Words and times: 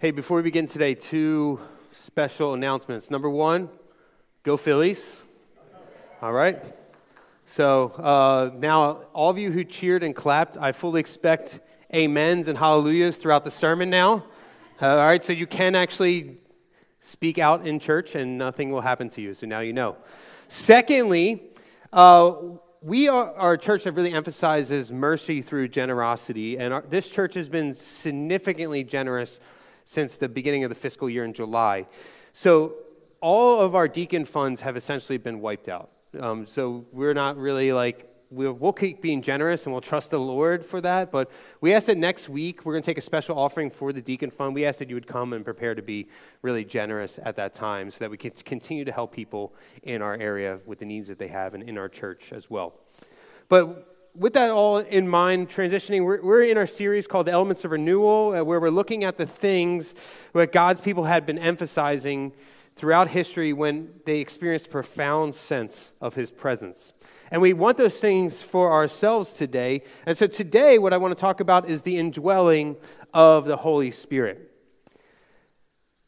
Hey, 0.00 0.12
before 0.12 0.36
we 0.36 0.44
begin 0.44 0.66
today, 0.66 0.94
two 0.94 1.58
special 1.90 2.54
announcements. 2.54 3.10
Number 3.10 3.28
one, 3.28 3.68
go 4.44 4.56
Phillies. 4.56 5.24
All 6.22 6.32
right. 6.32 6.62
So 7.46 7.88
uh, 7.88 8.52
now, 8.54 9.00
all 9.12 9.28
of 9.28 9.38
you 9.38 9.50
who 9.50 9.64
cheered 9.64 10.04
and 10.04 10.14
clapped, 10.14 10.56
I 10.56 10.70
fully 10.70 11.00
expect 11.00 11.58
amens 11.92 12.46
and 12.46 12.56
hallelujahs 12.56 13.16
throughout 13.16 13.42
the 13.42 13.50
sermon 13.50 13.90
now. 13.90 14.24
Uh, 14.80 14.86
all 14.86 14.98
right, 14.98 15.24
so 15.24 15.32
you 15.32 15.48
can 15.48 15.74
actually 15.74 16.38
speak 17.00 17.40
out 17.40 17.66
in 17.66 17.80
church 17.80 18.14
and 18.14 18.38
nothing 18.38 18.70
will 18.70 18.82
happen 18.82 19.08
to 19.08 19.20
you. 19.20 19.34
So 19.34 19.48
now 19.48 19.58
you 19.58 19.72
know. 19.72 19.96
Secondly, 20.46 21.42
uh, 21.92 22.34
we 22.80 23.08
are, 23.08 23.54
a 23.54 23.58
church 23.58 23.82
that 23.82 23.94
really 23.94 24.12
emphasizes 24.12 24.92
mercy 24.92 25.42
through 25.42 25.66
generosity, 25.66 26.56
and 26.56 26.72
our, 26.72 26.82
this 26.82 27.10
church 27.10 27.34
has 27.34 27.48
been 27.48 27.74
significantly 27.74 28.84
generous 28.84 29.40
since 29.88 30.18
the 30.18 30.28
beginning 30.28 30.64
of 30.64 30.68
the 30.68 30.74
fiscal 30.74 31.08
year 31.08 31.24
in 31.24 31.32
July. 31.32 31.86
So 32.34 32.74
all 33.22 33.58
of 33.58 33.74
our 33.74 33.88
deacon 33.88 34.26
funds 34.26 34.60
have 34.60 34.76
essentially 34.76 35.16
been 35.16 35.40
wiped 35.40 35.66
out. 35.66 35.88
Um, 36.20 36.46
so 36.46 36.84
we're 36.92 37.14
not 37.14 37.38
really 37.38 37.72
like, 37.72 38.06
we'll, 38.28 38.52
we'll, 38.52 38.74
keep 38.74 39.00
being 39.00 39.22
generous 39.22 39.64
and 39.64 39.72
we'll 39.72 39.80
trust 39.80 40.10
the 40.10 40.20
Lord 40.20 40.62
for 40.66 40.82
that. 40.82 41.10
But 41.10 41.30
we 41.62 41.72
ask 41.72 41.86
that 41.86 41.96
next 41.96 42.28
week 42.28 42.66
we're 42.66 42.74
going 42.74 42.82
to 42.82 42.86
take 42.86 42.98
a 42.98 43.00
special 43.00 43.38
offering 43.38 43.70
for 43.70 43.94
the 43.94 44.02
deacon 44.02 44.30
fund. 44.30 44.54
We 44.54 44.66
ask 44.66 44.78
that 44.80 44.90
you 44.90 44.94
would 44.94 45.06
come 45.06 45.32
and 45.32 45.42
prepare 45.42 45.74
to 45.74 45.80
be 45.80 46.06
really 46.42 46.66
generous 46.66 47.18
at 47.22 47.36
that 47.36 47.54
time 47.54 47.90
so 47.90 48.00
that 48.00 48.10
we 48.10 48.18
can 48.18 48.32
continue 48.32 48.84
to 48.84 48.92
help 48.92 49.10
people 49.10 49.54
in 49.84 50.02
our 50.02 50.16
area 50.16 50.58
with 50.66 50.80
the 50.80 50.84
needs 50.84 51.08
that 51.08 51.18
they 51.18 51.28
have 51.28 51.54
and 51.54 51.62
in 51.62 51.78
our 51.78 51.88
church 51.88 52.30
as 52.34 52.50
well. 52.50 52.74
But 53.48 53.97
with 54.14 54.32
that 54.34 54.50
all 54.50 54.78
in 54.78 55.08
mind, 55.08 55.48
transitioning, 55.48 56.04
we're, 56.04 56.20
we're, 56.22 56.42
in 56.42 56.58
our 56.58 56.66
series 56.66 57.06
called 57.06 57.26
The 57.26 57.32
Elements 57.32 57.64
of 57.64 57.70
Renewal, 57.70 58.34
uh, 58.34 58.42
where 58.42 58.60
we're 58.60 58.70
looking 58.70 59.04
at 59.04 59.16
the 59.16 59.26
things 59.26 59.94
that 60.32 60.52
God's 60.52 60.80
people 60.80 61.04
had 61.04 61.26
been 61.26 61.38
emphasizing 61.38 62.32
throughout 62.76 63.08
history 63.08 63.52
when 63.52 63.90
they 64.06 64.18
experienced 64.18 64.70
profound 64.70 65.34
sense 65.34 65.92
of 66.00 66.14
His 66.14 66.30
presence. 66.30 66.92
And 67.30 67.42
we 67.42 67.52
want 67.52 67.76
those 67.76 68.00
things 68.00 68.40
for 68.40 68.72
ourselves 68.72 69.34
today. 69.34 69.82
And 70.06 70.16
so 70.16 70.26
today, 70.26 70.78
what 70.78 70.92
I 70.92 70.96
want 70.96 71.16
to 71.16 71.20
talk 71.20 71.40
about 71.40 71.68
is 71.68 71.82
the 71.82 71.98
indwelling 71.98 72.76
of 73.12 73.44
the 73.44 73.56
Holy 73.56 73.90
Spirit. 73.90 74.52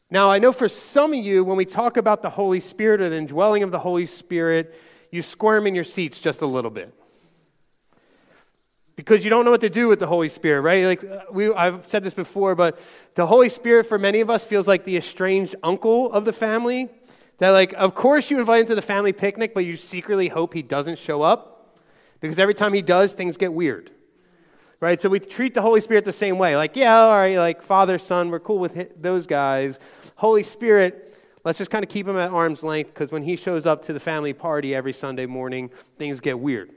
Now, 0.09 0.29
I 0.29 0.39
know 0.39 0.51
for 0.51 0.67
some 0.67 1.13
of 1.13 1.19
you, 1.23 1.43
when 1.43 1.55
we 1.57 1.65
talk 1.65 1.95
about 1.95 2.21
the 2.21 2.29
Holy 2.29 2.59
Spirit 2.59 2.99
or 3.01 3.09
the 3.09 3.15
indwelling 3.15 3.63
of 3.63 3.71
the 3.71 3.79
Holy 3.79 4.05
Spirit, 4.05 4.75
you 5.11 5.21
squirm 5.21 5.67
in 5.67 5.75
your 5.75 5.83
seats 5.83 6.19
just 6.19 6.41
a 6.41 6.45
little 6.45 6.71
bit 6.71 6.93
because 9.01 9.23
you 9.23 9.31
don't 9.31 9.45
know 9.45 9.51
what 9.51 9.61
to 9.61 9.69
do 9.69 9.87
with 9.87 9.97
the 9.97 10.05
Holy 10.05 10.29
Spirit, 10.29 10.61
right? 10.61 10.85
Like 10.85 11.03
uh, 11.03 11.21
we, 11.31 11.51
I've 11.51 11.87
said 11.87 12.03
this 12.03 12.13
before, 12.13 12.53
but 12.53 12.79
the 13.15 13.25
Holy 13.25 13.49
Spirit 13.49 13.87
for 13.87 13.97
many 13.97 14.21
of 14.21 14.29
us 14.29 14.45
feels 14.45 14.67
like 14.67 14.83
the 14.83 14.95
estranged 14.95 15.55
uncle 15.63 16.11
of 16.11 16.23
the 16.23 16.31
family. 16.31 16.87
That 17.39 17.49
like, 17.49 17.73
of 17.73 17.95
course 17.95 18.29
you 18.29 18.39
invite 18.39 18.61
him 18.61 18.67
to 18.67 18.75
the 18.75 18.81
family 18.83 19.11
picnic, 19.11 19.55
but 19.55 19.65
you 19.65 19.75
secretly 19.75 20.27
hope 20.27 20.53
he 20.53 20.61
doesn't 20.61 20.99
show 20.99 21.23
up 21.23 21.79
because 22.19 22.37
every 22.37 22.53
time 22.53 22.73
he 22.73 22.83
does, 22.83 23.15
things 23.15 23.37
get 23.37 23.51
weird, 23.51 23.89
right? 24.79 25.01
So 25.01 25.09
we 25.09 25.19
treat 25.19 25.55
the 25.55 25.63
Holy 25.63 25.81
Spirit 25.81 26.05
the 26.05 26.13
same 26.13 26.37
way. 26.37 26.55
Like, 26.55 26.75
yeah, 26.75 26.95
all 26.99 27.15
right, 27.17 27.37
like 27.37 27.63
Father, 27.63 27.97
Son, 27.97 28.29
we're 28.29 28.39
cool 28.39 28.59
with 28.59 29.01
those 29.01 29.25
guys. 29.25 29.79
Holy 30.15 30.43
Spirit, 30.43 31.17
let's 31.43 31.57
just 31.57 31.71
kind 31.71 31.83
of 31.83 31.89
keep 31.89 32.07
him 32.07 32.17
at 32.17 32.29
arm's 32.29 32.61
length 32.61 32.93
because 32.93 33.11
when 33.11 33.23
he 33.23 33.35
shows 33.35 33.65
up 33.65 33.81
to 33.85 33.93
the 33.93 33.99
family 33.99 34.33
party 34.33 34.75
every 34.75 34.93
Sunday 34.93 35.25
morning, 35.25 35.71
things 35.97 36.19
get 36.19 36.39
weird. 36.39 36.69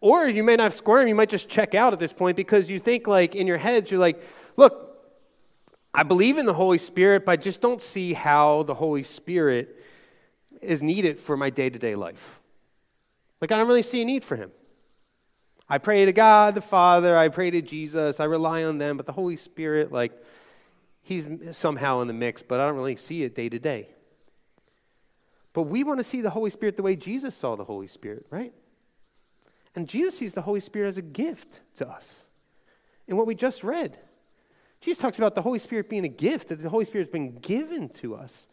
Or 0.00 0.28
you 0.28 0.42
may 0.42 0.56
not 0.56 0.72
squirm, 0.72 1.08
you 1.08 1.14
might 1.14 1.28
just 1.28 1.48
check 1.48 1.74
out 1.74 1.92
at 1.92 1.98
this 1.98 2.12
point 2.12 2.36
because 2.36 2.70
you 2.70 2.78
think, 2.78 3.06
like, 3.06 3.34
in 3.34 3.46
your 3.46 3.58
heads, 3.58 3.90
you're 3.90 4.00
like, 4.00 4.22
look, 4.56 4.90
I 5.92 6.04
believe 6.04 6.38
in 6.38 6.46
the 6.46 6.54
Holy 6.54 6.78
Spirit, 6.78 7.26
but 7.26 7.32
I 7.32 7.36
just 7.36 7.60
don't 7.60 7.82
see 7.82 8.14
how 8.14 8.62
the 8.62 8.74
Holy 8.74 9.02
Spirit 9.02 9.76
is 10.62 10.82
needed 10.82 11.18
for 11.18 11.36
my 11.36 11.50
day 11.50 11.68
to 11.68 11.78
day 11.78 11.94
life. 11.96 12.40
Like, 13.40 13.52
I 13.52 13.56
don't 13.56 13.68
really 13.68 13.82
see 13.82 14.02
a 14.02 14.04
need 14.04 14.24
for 14.24 14.36
Him. 14.36 14.52
I 15.68 15.78
pray 15.78 16.04
to 16.04 16.12
God 16.12 16.54
the 16.54 16.60
Father, 16.60 17.16
I 17.16 17.28
pray 17.28 17.50
to 17.50 17.62
Jesus, 17.62 18.20
I 18.20 18.24
rely 18.24 18.64
on 18.64 18.78
them, 18.78 18.96
but 18.96 19.06
the 19.06 19.12
Holy 19.12 19.36
Spirit, 19.36 19.92
like, 19.92 20.12
He's 21.02 21.28
somehow 21.52 22.00
in 22.02 22.08
the 22.08 22.14
mix, 22.14 22.42
but 22.42 22.60
I 22.60 22.66
don't 22.66 22.76
really 22.76 22.96
see 22.96 23.22
it 23.24 23.34
day 23.34 23.48
to 23.48 23.58
day. 23.58 23.88
But 25.52 25.62
we 25.62 25.82
want 25.82 25.98
to 25.98 26.04
see 26.04 26.20
the 26.20 26.30
Holy 26.30 26.50
Spirit 26.50 26.76
the 26.76 26.82
way 26.82 26.94
Jesus 26.94 27.34
saw 27.34 27.56
the 27.56 27.64
Holy 27.64 27.88
Spirit, 27.88 28.26
right? 28.30 28.52
And 29.80 29.88
Jesus 29.88 30.18
sees 30.18 30.34
the 30.34 30.42
Holy 30.42 30.60
Spirit 30.60 30.88
as 30.88 30.98
a 30.98 31.02
gift 31.02 31.62
to 31.76 31.88
us. 31.88 32.24
In 33.08 33.16
what 33.16 33.26
we 33.26 33.34
just 33.34 33.64
read, 33.64 33.96
Jesus 34.82 35.00
talks 35.00 35.16
about 35.16 35.34
the 35.34 35.40
Holy 35.40 35.58
Spirit 35.58 35.88
being 35.88 36.04
a 36.04 36.08
gift, 36.08 36.48
that 36.48 36.56
the 36.56 36.68
Holy 36.68 36.84
Spirit 36.84 37.06
has 37.06 37.12
been 37.12 37.38
given 37.38 37.88
to 37.88 38.14
us 38.14 38.46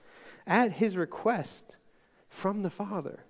at 0.48 0.72
his 0.72 0.96
request 0.96 1.76
from 2.30 2.64
the 2.64 2.70
Father. 2.70 3.26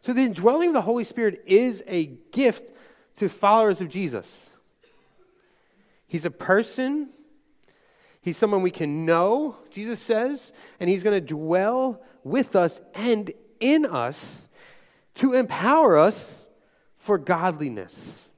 So 0.00 0.14
the 0.14 0.22
indwelling 0.22 0.68
of 0.68 0.72
the 0.72 0.80
Holy 0.80 1.04
Spirit 1.04 1.42
is 1.44 1.84
a 1.86 2.06
gift 2.32 2.72
to 3.16 3.28
followers 3.28 3.82
of 3.82 3.90
Jesus. 3.90 4.48
He's 6.06 6.24
a 6.24 6.30
person, 6.30 7.10
he's 8.22 8.38
someone 8.38 8.62
we 8.62 8.70
can 8.70 9.04
know, 9.04 9.58
Jesus 9.68 10.00
says, 10.00 10.54
and 10.80 10.88
he's 10.88 11.02
going 11.02 11.20
to 11.20 11.34
dwell 11.34 12.00
with 12.22 12.56
us 12.56 12.80
and 12.94 13.30
in 13.60 13.84
us 13.84 14.48
to 15.16 15.34
empower 15.34 15.98
us 15.98 16.40
for 17.04 17.18
godliness 17.18 18.30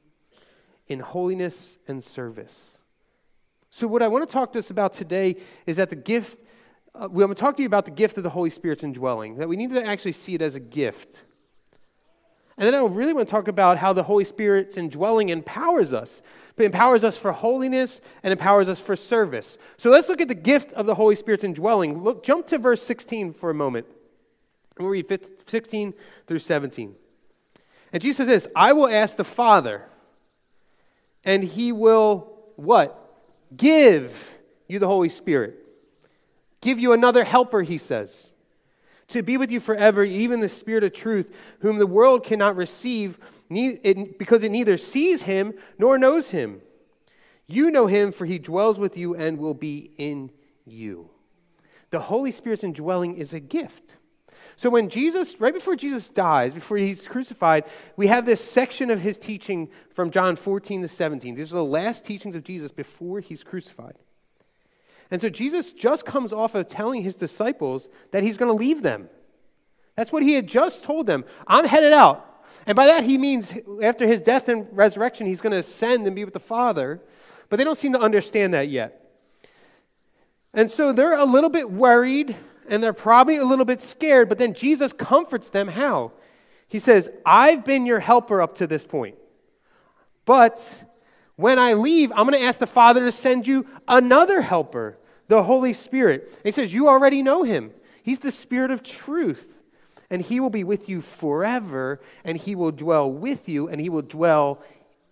in 0.89 0.99
holiness 0.99 1.77
and 1.87 2.03
service. 2.03 2.79
So, 3.71 3.87
what 3.87 4.03
I 4.03 4.09
want 4.09 4.29
to 4.29 4.33
talk 4.33 4.53
to 4.55 4.59
us 4.59 4.71
about 4.71 4.93
today 4.93 5.37
is 5.67 5.77
that 5.77 5.89
the 5.89 5.97
gift, 5.97 6.41
uh, 6.93 7.05
I'm 7.05 7.15
going 7.15 7.29
to 7.29 7.35
talk 7.37 7.57
to 7.59 7.63
you 7.63 7.67
about 7.67 7.85
the 7.85 7.93
gift 7.93 8.17
of 8.17 8.25
the 8.25 8.31
Holy 8.31 8.51
Spirit's 8.51 8.83
indwelling, 8.83 9.37
that 9.37 9.49
we 9.49 9.55
need 9.57 9.71
to 9.71 9.87
actually 9.87 10.13
see 10.13 10.35
it 10.35 10.43
as 10.43 10.57
a 10.57 10.61
gift. 10.61 11.23
And 12.59 12.67
then 12.67 12.75
I 12.75 12.85
really 12.85 13.13
want 13.13 13.29
to 13.29 13.31
talk 13.31 13.47
about 13.47 13.79
how 13.79 13.93
the 13.93 14.03
Holy 14.03 14.25
Spirit's 14.25 14.77
indwelling 14.77 15.29
empowers 15.29 15.93
us. 15.93 16.21
It 16.57 16.65
empowers 16.65 17.05
us 17.05 17.17
for 17.17 17.31
holiness 17.31 18.01
and 18.25 18.33
empowers 18.33 18.69
us 18.69 18.81
for 18.81 18.97
service. 18.97 19.59
So 19.77 19.91
let's 19.91 20.09
look 20.09 20.21
at 20.21 20.29
the 20.29 20.35
gift 20.35 20.73
of 20.73 20.87
the 20.87 20.97
Holy 20.97 21.15
Spirit's 21.15 21.45
indwelling. 21.45 22.03
Look, 22.03 22.25
jump 22.25 22.49
to 22.49 22.59
verse 22.59 22.83
16 22.83 23.33
for 23.33 23.51
a 23.51 23.55
moment. 23.55 23.87
We'll 24.77 24.89
read 24.89 25.07
16 25.47 25.95
through 26.27 26.39
17. 26.41 26.97
And 27.97 28.03
Jesus 28.03 28.19
says 28.19 28.27
this 28.27 28.53
I 28.55 28.75
will 28.75 28.89
ask 28.89 29.17
the 29.17 29.25
Father, 29.25 29.83
and 31.25 31.43
he 31.43 31.73
will 31.73 32.31
what? 32.57 33.03
Give 33.57 34.37
you 34.69 34.79
the 34.79 34.87
Holy 34.87 35.09
Spirit. 35.09 35.57
Give 36.61 36.79
you 36.79 36.93
another 36.93 37.25
helper, 37.25 37.63
he 37.63 37.79
says, 37.79 38.33
to 39.09 39.23
be 39.23 39.39
with 39.39 39.51
you 39.51 39.61
forever, 39.61 40.05
even 40.05 40.41
the 40.41 40.49
Spirit 40.51 40.85
of 40.85 40.93
truth, 40.93 41.35
whom 41.61 41.79
the 41.79 41.87
world 41.87 42.23
cannot 42.23 42.55
receive 42.55 43.19
because 43.49 44.43
it 44.43 44.51
neither 44.51 44.77
sees 44.77 45.23
him 45.23 45.55
nor 45.79 45.97
knows 45.97 46.33
him. 46.33 46.61
You 47.47 47.71
know 47.71 47.87
him, 47.87 48.13
for 48.13 48.27
he 48.27 48.39
dwells 48.39 48.79
with 48.79 48.99
you 48.99 49.15
and 49.15 49.39
will 49.39 49.55
be 49.55 49.93
in 49.97 50.33
you. 50.67 51.09
The 51.89 52.01
Holy 52.01 52.31
Spirit's 52.31 52.63
indwelling 52.63 53.17
is 53.17 53.33
a 53.33 53.41
gift. 53.41 53.97
So 54.57 54.71
when 54.71 54.89
Jesus, 54.89 55.39
right 55.39 55.53
before 55.53 55.77
Jesus 55.77 56.09
dies, 56.09 56.55
before 56.55 56.79
he's 56.79 57.07
crucified, 57.07 57.65
we 57.97 58.07
have 58.07 58.25
this 58.25 58.43
section 58.43 58.91
of 58.91 59.01
his 59.01 59.19
teaching 59.19 59.69
from 59.91 60.11
John 60.11 60.35
14 60.35 60.83
to 60.83 60.89
17. 60.89 61.35
These 61.35 61.53
are 61.53 61.57
the 61.57 61.65
last 61.65 62.07
teachings 62.07 62.35
of 62.35 62.43
Jesus 62.43 62.73
before 62.73 63.21
he's 63.21 63.45
crucified. 63.45 63.97
And 65.11 65.21
so 65.21 65.29
Jesus 65.29 65.73
just 65.73 66.07
comes 66.07 66.33
off 66.33 66.55
of 66.55 66.67
telling 66.67 67.03
his 67.03 67.17
disciples 67.17 67.91
that 68.13 68.23
he's 68.23 68.39
going 68.39 68.51
to 68.51 68.57
leave 68.57 68.83
them. 68.83 69.11
That's 69.95 70.11
what 70.11 70.23
he 70.23 70.33
had 70.33 70.47
just 70.47 70.83
told 70.83 71.07
them. 71.07 71.27
I'm 71.47 71.67
headed 71.67 71.93
out. 71.93 72.23
And 72.67 72.75
by 72.75 72.87
that 72.87 73.05
he 73.05 73.19
means 73.19 73.55
after 73.83 74.07
his 74.07 74.23
death 74.23 74.49
and 74.49 74.67
resurrection, 74.73 75.27
he's 75.27 75.43
going 75.43 75.53
to 75.53 75.59
ascend 75.59 76.07
and 76.07 76.17
be 76.17 76.25
with 76.25 76.35
the 76.35 76.41
Father. 76.41 77.03
But 77.51 77.57
they 77.57 77.65
don't 77.65 77.79
seem 77.79 77.93
to 77.93 78.01
understand 78.01 78.55
that 78.55 78.69
yet. 78.69 79.03
And 80.55 80.71
so 80.71 80.93
they're 80.93 81.19
a 81.19 81.25
little 81.25 81.51
bit 81.51 81.71
worried 81.71 82.35
and 82.69 82.83
they're 82.83 82.93
probably 82.93 83.37
a 83.37 83.45
little 83.45 83.65
bit 83.65 83.81
scared, 83.81 84.29
but 84.29 84.39
then 84.39 84.55
Jesus 84.55 84.93
comforts 84.93 85.51
them 85.51 85.69
how? 85.69 86.13
He 86.69 86.79
says, 86.79 87.09
I've 87.25 87.65
been 87.65 87.87
your 87.87 88.01
helper 88.01 88.43
up 88.43 88.57
to 88.57 88.67
this 88.67 88.85
point. 88.85 89.17
But 90.25 90.85
when 91.37 91.59
I 91.59 91.75
leave, 91.75 92.11
I'm 92.13 92.27
going 92.27 92.41
to 92.41 92.47
ask 92.47 92.59
the 92.59 92.67
Father 92.67 93.01
to 93.01 93.13
send 93.13 93.47
you 93.47 93.67
another 93.87 94.41
helper, 94.41 94.99
the 95.29 95.45
Holy 95.45 95.73
Spirit. 95.73 96.25
And 96.29 96.45
he 96.45 96.53
says, 96.53 96.75
You 96.75 96.89
already 96.89 97.23
know 97.23 97.43
him. 97.43 97.73
He's 98.03 98.19
the 98.19 98.33
Spirit 98.33 98.71
of 98.71 98.83
truth. 98.83 99.63
And 100.11 100.23
he 100.23 100.39
will 100.39 100.51
be 100.51 100.65
with 100.65 100.89
you 100.89 101.01
forever, 101.01 102.01
and 102.23 102.37
he 102.37 102.55
will 102.55 102.71
dwell 102.71 103.11
with 103.11 103.49
you, 103.49 103.69
and 103.69 103.81
he 103.81 103.89
will 103.89 104.03
dwell 104.03 104.63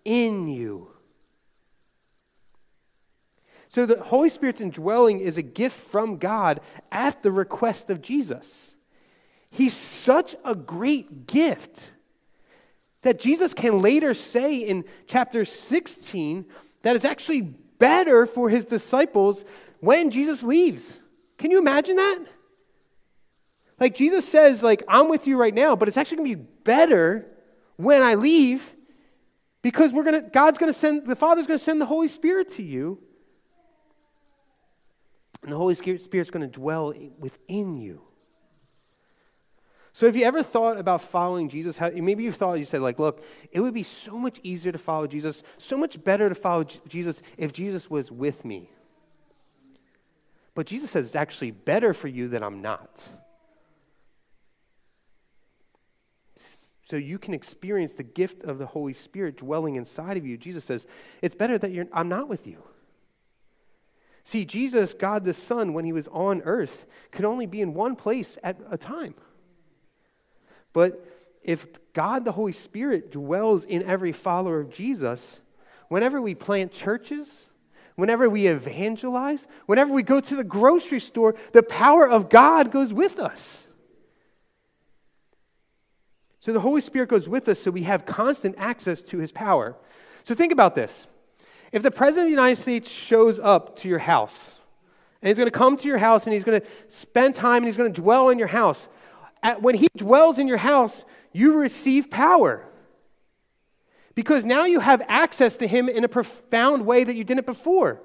in 0.05 0.47
you. 0.47 0.94
So 3.75 3.85
the 3.85 4.01
Holy 4.01 4.29
Spirit's 4.29 4.61
indwelling 4.61 5.19
is 5.19 5.35
a 5.35 5.41
gift 5.41 5.77
from 5.77 6.15
God 6.15 6.61
at 6.93 7.23
the 7.23 7.31
request 7.33 7.89
of 7.89 8.01
Jesus. 8.01 8.73
He's 9.49 9.73
such 9.73 10.33
a 10.45 10.55
great 10.55 11.27
gift 11.27 11.91
that 13.01 13.19
Jesus 13.19 13.53
can 13.53 13.81
later 13.81 14.13
say 14.13 14.55
in 14.55 14.85
chapter 15.07 15.43
16 15.43 16.45
that 16.83 16.95
it's 16.95 17.03
actually 17.03 17.41
better 17.41 18.25
for 18.25 18.47
his 18.47 18.63
disciples 18.63 19.43
when 19.81 20.09
Jesus 20.09 20.41
leaves. 20.41 21.01
Can 21.37 21.51
you 21.51 21.59
imagine 21.59 21.97
that? 21.97 22.19
Like 23.77 23.93
Jesus 23.93 24.25
says, 24.25 24.63
like, 24.63 24.83
I'm 24.87 25.09
with 25.09 25.27
you 25.27 25.35
right 25.35 25.53
now, 25.53 25.75
but 25.75 25.89
it's 25.89 25.97
actually 25.97 26.19
gonna 26.19 26.29
be 26.29 26.47
better 26.63 27.25
when 27.75 28.01
I 28.01 28.15
leave 28.15 28.73
because 29.61 29.91
we're 29.91 30.05
gonna, 30.05 30.21
God's 30.21 30.57
gonna 30.57 30.71
send, 30.71 31.07
the 31.07 31.15
Father's 31.17 31.45
gonna 31.45 31.59
send 31.59 31.81
the 31.81 31.87
Holy 31.87 32.07
Spirit 32.07 32.47
to 32.51 32.63
you. 32.63 33.01
And 35.45 35.53
the 35.53 35.57
Holy 35.57 35.75
Spirit's 35.75 36.31
gonna 36.31 36.47
dwell 36.47 36.93
within 37.19 37.77
you. 37.77 38.01
So, 39.93 40.07
have 40.07 40.17
you 40.17 40.25
ever 40.25 40.43
thought 40.43 40.77
about 40.77 41.01
following 41.01 41.47
Jesus? 41.47 41.79
Maybe 41.79 42.23
you've 42.23 42.35
thought, 42.35 42.55
you 42.55 42.65
said, 42.65 42.81
like, 42.81 42.99
look, 42.99 43.23
it 43.51 43.61
would 43.61 43.73
be 43.73 43.83
so 43.83 44.17
much 44.17 44.41
easier 44.43 44.73
to 44.73 44.77
follow 44.77 45.07
Jesus, 45.07 45.41
so 45.57 45.77
much 45.77 46.03
better 46.03 46.27
to 46.27 46.35
follow 46.35 46.65
Jesus 46.65 47.21
if 47.37 47.53
Jesus 47.53 47.89
was 47.89 48.11
with 48.11 48.43
me. 48.43 48.69
But 50.53 50.65
Jesus 50.65 50.89
says 50.89 51.05
it's 51.05 51.15
actually 51.15 51.51
better 51.51 51.93
for 51.93 52.09
you 52.09 52.27
that 52.29 52.43
I'm 52.43 52.61
not. 52.61 53.07
So 56.35 56.97
you 56.97 57.17
can 57.17 57.33
experience 57.33 57.93
the 57.93 58.03
gift 58.03 58.43
of 58.43 58.57
the 58.57 58.65
Holy 58.65 58.93
Spirit 58.93 59.37
dwelling 59.37 59.75
inside 59.75 60.17
of 60.17 60.25
you. 60.25 60.37
Jesus 60.37 60.65
says, 60.65 60.85
it's 61.21 61.35
better 61.35 61.57
that 61.57 61.87
I'm 61.93 62.09
not 62.09 62.27
with 62.27 62.47
you. 62.47 62.63
See, 64.25 64.43
Jesus, 64.43 64.95
God 64.95 65.23
the 65.23 65.35
Son, 65.35 65.73
when 65.73 65.85
he 65.85 65.93
was 65.93 66.07
on 66.07 66.41
earth, 66.41 66.87
could 67.11 67.25
only 67.25 67.45
be 67.45 67.61
in 67.61 67.75
one 67.75 67.95
place 67.95 68.39
at 68.43 68.57
a 68.71 68.77
time. 68.77 69.13
But 70.73 71.07
if 71.43 71.67
God 71.93 72.25
the 72.25 72.31
Holy 72.31 72.51
Spirit 72.51 73.11
dwells 73.11 73.65
in 73.65 73.83
every 73.83 74.11
follower 74.11 74.59
of 74.59 74.71
Jesus, 74.71 75.41
whenever 75.89 76.19
we 76.19 76.33
plant 76.33 76.71
churches, 76.71 77.49
whenever 77.95 78.27
we 78.27 78.47
evangelize, 78.47 79.45
whenever 79.67 79.93
we 79.93 80.01
go 80.01 80.19
to 80.19 80.35
the 80.35 80.43
grocery 80.43 80.99
store, 80.99 81.35
the 81.53 81.61
power 81.61 82.09
of 82.09 82.27
God 82.27 82.71
goes 82.71 82.91
with 82.91 83.19
us. 83.19 83.67
So 86.39 86.51
the 86.51 86.61
Holy 86.61 86.81
Spirit 86.81 87.09
goes 87.09 87.29
with 87.29 87.47
us 87.47 87.59
so 87.59 87.69
we 87.69 87.83
have 87.83 88.07
constant 88.07 88.55
access 88.57 89.01
to 89.01 89.19
his 89.19 89.31
power. 89.31 89.75
So 90.23 90.33
think 90.33 90.51
about 90.51 90.73
this. 90.73 91.05
If 91.75 91.83
the 91.83 91.91
President 91.91 92.27
of 92.27 92.27
the 92.27 92.41
United 92.41 92.55
States 92.55 92.89
shows 92.89 93.37
up 93.37 93.75
to 93.79 93.89
your 93.89 93.99
house, 93.99 94.61
and 95.21 95.27
he's 95.27 95.37
going 95.37 95.51
to 95.51 95.51
come 95.51 95.75
to 95.75 95.87
your 95.89 95.97
house 95.97 96.23
and 96.23 96.33
he's 96.33 96.45
going 96.45 96.61
to 96.61 96.67
spend 96.87 97.35
time 97.35 97.57
and 97.57 97.65
he's 97.65 97.75
going 97.75 97.93
to 97.93 98.01
dwell 98.01 98.29
in 98.29 98.39
your 98.39 98.47
house, 98.47 98.87
at, 99.43 99.61
when 99.61 99.75
he 99.75 99.89
dwells 99.97 100.39
in 100.39 100.47
your 100.47 100.55
house, 100.55 101.03
you 101.33 101.57
receive 101.57 102.09
power. 102.09 102.65
Because 104.13 104.45
now 104.45 104.63
you 104.63 104.79
have 104.79 105.01
access 105.09 105.57
to 105.57 105.67
him 105.67 105.89
in 105.89 106.05
a 106.05 106.07
profound 106.07 106.85
way 106.85 107.03
that 107.03 107.17
you 107.17 107.25
didn't 107.25 107.45
before. 107.45 108.01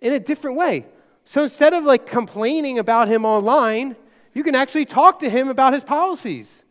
In 0.00 0.12
a 0.12 0.20
different 0.20 0.56
way. 0.56 0.86
So 1.24 1.42
instead 1.42 1.74
of 1.74 1.82
like 1.82 2.06
complaining 2.06 2.78
about 2.78 3.08
him 3.08 3.24
online, 3.24 3.96
you 4.32 4.44
can 4.44 4.54
actually 4.54 4.84
talk 4.84 5.18
to 5.18 5.28
him 5.28 5.48
about 5.48 5.74
his 5.74 5.82
policies. 5.82 6.62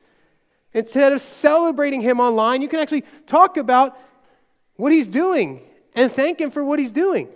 Instead 0.72 1.12
of 1.12 1.20
celebrating 1.20 2.00
him 2.00 2.22
online, 2.22 2.62
you 2.62 2.70
can 2.70 2.80
actually 2.80 3.04
talk 3.26 3.58
about 3.58 4.00
what 4.76 4.92
he's 4.92 5.10
doing 5.10 5.62
and 5.94 6.12
thank 6.12 6.40
him 6.40 6.52
for 6.52 6.64
what 6.64 6.80
he's 6.80 6.92
doing. 6.92 7.30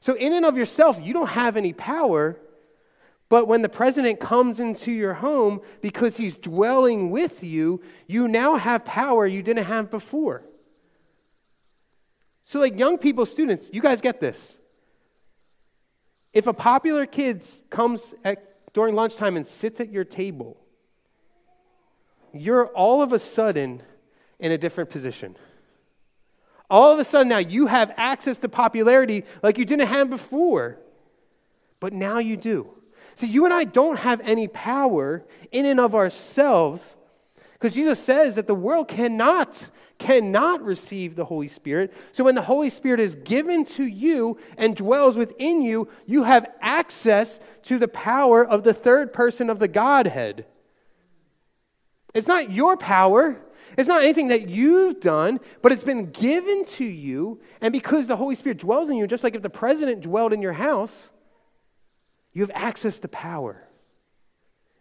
So, 0.00 0.14
in 0.14 0.32
and 0.32 0.46
of 0.46 0.56
yourself, 0.56 1.00
you 1.02 1.12
don't 1.12 1.30
have 1.30 1.56
any 1.56 1.72
power, 1.72 2.38
but 3.28 3.48
when 3.48 3.62
the 3.62 3.68
president 3.68 4.20
comes 4.20 4.60
into 4.60 4.92
your 4.92 5.14
home 5.14 5.60
because 5.80 6.16
he's 6.16 6.34
dwelling 6.34 7.10
with 7.10 7.42
you, 7.42 7.82
you 8.06 8.28
now 8.28 8.54
have 8.54 8.84
power 8.84 9.26
you 9.26 9.42
didn't 9.42 9.64
have 9.64 9.90
before. 9.90 10.44
So, 12.42 12.60
like 12.60 12.78
young 12.78 12.96
people, 12.96 13.26
students, 13.26 13.68
you 13.72 13.82
guys 13.82 14.00
get 14.00 14.20
this. 14.20 14.58
If 16.32 16.46
a 16.46 16.52
popular 16.52 17.04
kid 17.04 17.44
comes 17.68 18.14
at, 18.24 18.72
during 18.72 18.94
lunchtime 18.94 19.36
and 19.36 19.46
sits 19.46 19.80
at 19.80 19.90
your 19.90 20.04
table, 20.04 20.56
you're 22.32 22.68
all 22.68 23.02
of 23.02 23.12
a 23.12 23.18
sudden 23.18 23.82
in 24.38 24.52
a 24.52 24.58
different 24.58 24.90
position. 24.90 25.36
All 26.70 26.92
of 26.92 26.98
a 26.98 27.04
sudden 27.04 27.28
now 27.28 27.38
you 27.38 27.66
have 27.66 27.92
access 27.96 28.38
to 28.38 28.48
popularity 28.48 29.24
like 29.42 29.58
you 29.58 29.64
didn't 29.64 29.88
have 29.88 30.10
before, 30.10 30.78
but 31.80 31.92
now 31.92 32.18
you 32.18 32.36
do. 32.36 32.68
See, 33.14 33.26
you 33.26 33.44
and 33.44 33.54
I 33.54 33.64
don't 33.64 33.98
have 33.98 34.20
any 34.20 34.48
power 34.48 35.24
in 35.50 35.64
and 35.64 35.80
of 35.80 35.94
ourselves 35.94 36.96
because 37.54 37.74
Jesus 37.74 37.98
says 37.98 38.36
that 38.36 38.46
the 38.46 38.54
world 38.54 38.88
cannot 38.88 39.70
cannot 39.98 40.64
receive 40.64 41.16
the 41.16 41.24
Holy 41.24 41.48
Spirit. 41.48 41.92
So 42.12 42.24
when 42.24 42.36
the 42.36 42.42
Holy 42.42 42.70
Spirit 42.70 43.00
is 43.00 43.16
given 43.16 43.64
to 43.64 43.84
you 43.84 44.38
and 44.56 44.76
dwells 44.76 45.16
within 45.16 45.60
you, 45.60 45.88
you 46.06 46.22
have 46.22 46.46
access 46.60 47.40
to 47.64 47.78
the 47.78 47.88
power 47.88 48.46
of 48.46 48.62
the 48.62 48.72
third 48.72 49.12
person 49.12 49.50
of 49.50 49.58
the 49.58 49.68
Godhead. 49.68 50.46
It's 52.14 52.28
not 52.28 52.52
your 52.52 52.76
power. 52.76 53.40
It's 53.78 53.88
not 53.88 54.02
anything 54.02 54.26
that 54.28 54.48
you've 54.48 55.00
done, 55.00 55.38
but 55.62 55.70
it's 55.70 55.84
been 55.84 56.10
given 56.10 56.64
to 56.64 56.84
you. 56.84 57.40
And 57.60 57.72
because 57.72 58.08
the 58.08 58.16
Holy 58.16 58.34
Spirit 58.34 58.58
dwells 58.58 58.90
in 58.90 58.96
you, 58.96 59.06
just 59.06 59.22
like 59.22 59.36
if 59.36 59.42
the 59.42 59.48
president 59.48 60.00
dwelled 60.00 60.32
in 60.32 60.42
your 60.42 60.54
house, 60.54 61.10
you 62.32 62.42
have 62.42 62.50
access 62.54 62.98
to 62.98 63.08
power 63.08 63.68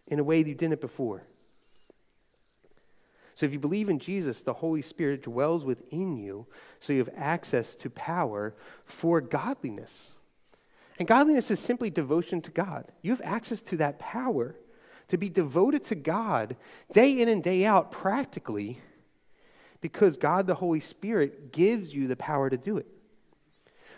in 0.07 0.17
a 0.17 0.23
way 0.23 0.41
that 0.41 0.49
you 0.49 0.55
didn't 0.55 0.81
before. 0.81 1.27
So 3.35 3.45
if 3.45 3.53
you 3.53 3.59
believe 3.59 3.87
in 3.87 3.99
Jesus, 3.99 4.41
the 4.41 4.53
Holy 4.53 4.81
Spirit 4.81 5.21
dwells 5.21 5.63
within 5.63 6.17
you, 6.17 6.47
so 6.79 6.91
you 6.91 6.97
have 6.97 7.09
access 7.15 7.75
to 7.75 7.91
power 7.91 8.55
for 8.83 9.21
godliness. 9.21 10.17
And 10.97 11.07
godliness 11.07 11.51
is 11.51 11.59
simply 11.59 11.91
devotion 11.91 12.41
to 12.41 12.49
God. 12.49 12.91
You 13.03 13.11
have 13.11 13.21
access 13.23 13.61
to 13.61 13.77
that 13.77 13.99
power 13.99 14.55
to 15.09 15.17
be 15.17 15.29
devoted 15.29 15.83
to 15.85 15.95
God 15.95 16.55
day 16.91 17.19
in 17.19 17.29
and 17.29 17.43
day 17.43 17.65
out 17.65 17.91
practically 17.91 18.79
because 19.81 20.17
God 20.17 20.47
the 20.47 20.55
Holy 20.55 20.79
Spirit 20.79 21.51
gives 21.51 21.93
you 21.93 22.07
the 22.07 22.15
power 22.15 22.49
to 22.49 22.57
do 22.57 22.77
it. 22.77 22.87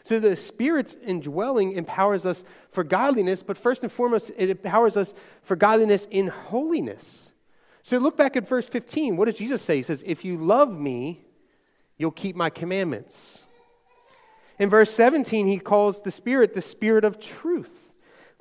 So 0.04 0.20
the 0.20 0.36
Spirit's 0.36 0.96
indwelling 1.06 1.74
empowers 1.74 2.26
us 2.26 2.44
for 2.70 2.84
godliness, 2.84 3.44
but 3.44 3.58
first 3.58 3.84
and 3.84 3.92
foremost, 3.92 4.32
it 4.38 4.50
empowers 4.50 4.98
us 4.98 5.14
for 5.42 5.56
godliness 5.56 6.08
in 6.10 6.28
holiness. 6.28 7.32
So 7.84 7.98
look 7.98 8.18
back 8.18 8.36
at 8.36 8.48
verse 8.48 8.68
15. 8.68 9.18
What 9.18 9.26
does 9.26 9.36
Jesus 9.36 9.62
say? 9.62 9.78
He 9.78 9.84
says, 9.84 10.04
If 10.06 10.24
you 10.24 10.38
love 10.38 10.80
me, 10.80 11.26
you'll 11.98 12.12
keep 12.12 12.36
my 12.36 12.50
commandments. 12.50 13.46
In 14.58 14.70
verse 14.70 14.92
17, 14.92 15.48
he 15.48 15.58
calls 15.58 16.02
the 16.02 16.12
Spirit 16.12 16.54
the 16.54 16.62
Spirit 16.62 17.04
of 17.04 17.20
truth. 17.20 17.89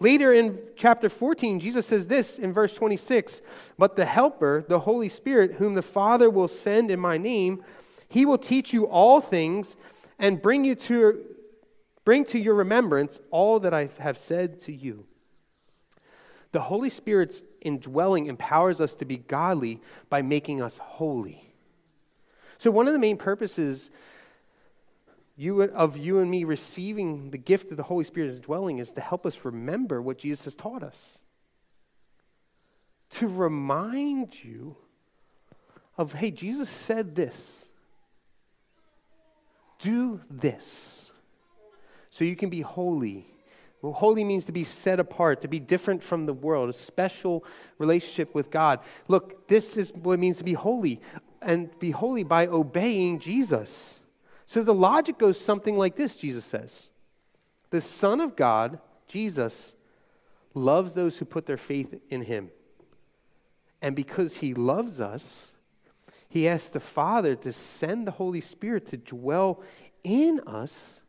Later 0.00 0.33
in 0.33 0.59
chapter 0.76 1.09
14, 1.09 1.59
Jesus 1.59 1.87
says 1.87 2.07
this 2.07 2.38
in 2.38 2.52
verse 2.52 2.75
26 2.75 3.43
But 3.76 3.97
the 3.97 4.05
Helper, 4.05 4.64
the 4.69 4.81
Holy 4.81 5.09
Spirit, 5.09 5.55
whom 5.55 5.75
the 5.75 5.83
Father 5.83 6.31
will 6.31 6.49
send 6.49 6.90
in 6.90 7.00
my 7.00 7.19
name, 7.19 7.64
he 8.09 8.25
will 8.25 8.38
teach 8.38 8.73
you 8.73 8.87
all 8.87 9.21
things 9.21 9.76
and 10.19 10.40
bring 10.40 10.64
you 10.64 10.75
to 10.75 11.25
Bring 12.09 12.25
to 12.25 12.38
your 12.38 12.55
remembrance 12.55 13.21
all 13.31 13.61
that 13.61 13.75
I 13.75 13.90
have 13.99 14.17
said 14.17 14.59
to 14.61 14.73
you. 14.73 15.05
The 16.52 16.61
Holy 16.61 16.88
Spirit's 16.88 17.43
indwelling 17.61 18.25
empowers 18.25 18.81
us 18.81 18.97
to 18.97 19.05
be 19.05 19.19
godly 19.19 19.83
by 20.09 20.23
making 20.23 20.62
us 20.62 20.78
holy. 20.78 21.52
So, 22.57 22.71
one 22.71 22.87
of 22.87 22.95
the 22.95 22.99
main 22.99 23.19
purposes 23.19 23.90
you, 25.38 25.62
of 25.62 25.97
you 25.97 26.18
and 26.18 26.28
me 26.28 26.42
receiving 26.42 27.30
the 27.30 27.38
gift 27.38 27.71
of 27.71 27.76
the 27.76 27.85
Holy 27.85 28.02
Spirit 28.02 28.28
as 28.28 28.40
dwelling 28.40 28.78
is 28.78 28.90
to 28.92 29.00
help 29.00 29.25
us 29.25 29.45
remember 29.45 30.02
what 30.02 30.18
Jesus 30.18 30.45
has 30.47 30.57
taught 30.57 30.83
us. 30.83 31.21
To 33.11 33.28
remind 33.28 34.42
you 34.42 34.76
of, 35.97 36.12
hey, 36.12 36.33
Jesus 36.33 36.68
said 36.68 37.14
this. 37.14 37.66
Do 39.78 40.21
this 40.28 41.12
so 42.11 42.25
you 42.25 42.35
can 42.35 42.50
be 42.50 42.62
holy. 42.62 43.25
Well, 43.80 43.92
holy 43.92 44.25
means 44.25 44.45
to 44.47 44.52
be 44.52 44.64
set 44.64 44.99
apart, 44.99 45.42
to 45.42 45.49
be 45.49 45.61
different 45.61 46.02
from 46.02 46.26
the 46.26 46.33
world, 46.33 46.68
a 46.68 46.73
special 46.73 47.45
relationship 47.78 48.35
with 48.35 48.50
God. 48.50 48.80
Look, 49.07 49.47
this 49.47 49.76
is 49.76 49.92
what 49.92 50.14
it 50.14 50.18
means 50.18 50.38
to 50.38 50.45
be 50.45 50.54
holy, 50.54 51.00
and 51.40 51.71
be 51.78 51.92
holy 51.92 52.25
by 52.25 52.49
obeying 52.49 53.21
Jesus. 53.21 54.00
So 54.49 54.62
the 54.62 54.73
logic 54.73 55.19
goes 55.19 55.38
something 55.38 55.76
like 55.76 55.97
this 55.97 56.17
Jesus 56.17 56.47
says 56.47 56.88
The 57.69 57.83
Son 57.83 58.19
of 58.19 58.35
God, 58.35 58.81
Jesus, 59.07 59.75
loves 60.55 60.95
those 60.95 61.19
who 61.19 61.26
put 61.26 61.45
their 61.45 61.59
faith 61.59 62.00
in 62.09 62.23
him. 62.23 62.50
And 63.83 63.95
because 63.95 64.37
he 64.37 64.55
loves 64.55 65.00
us, 65.00 65.49
he 66.28 66.49
asks 66.49 66.71
the 66.71 66.81
Father 66.81 67.37
to 67.37 67.52
send 67.52 68.07
the 68.07 68.12
Holy 68.12 68.40
Spirit 68.40 68.87
to 68.87 68.97
dwell 68.97 69.62
in 70.02 70.40
us 70.47 71.02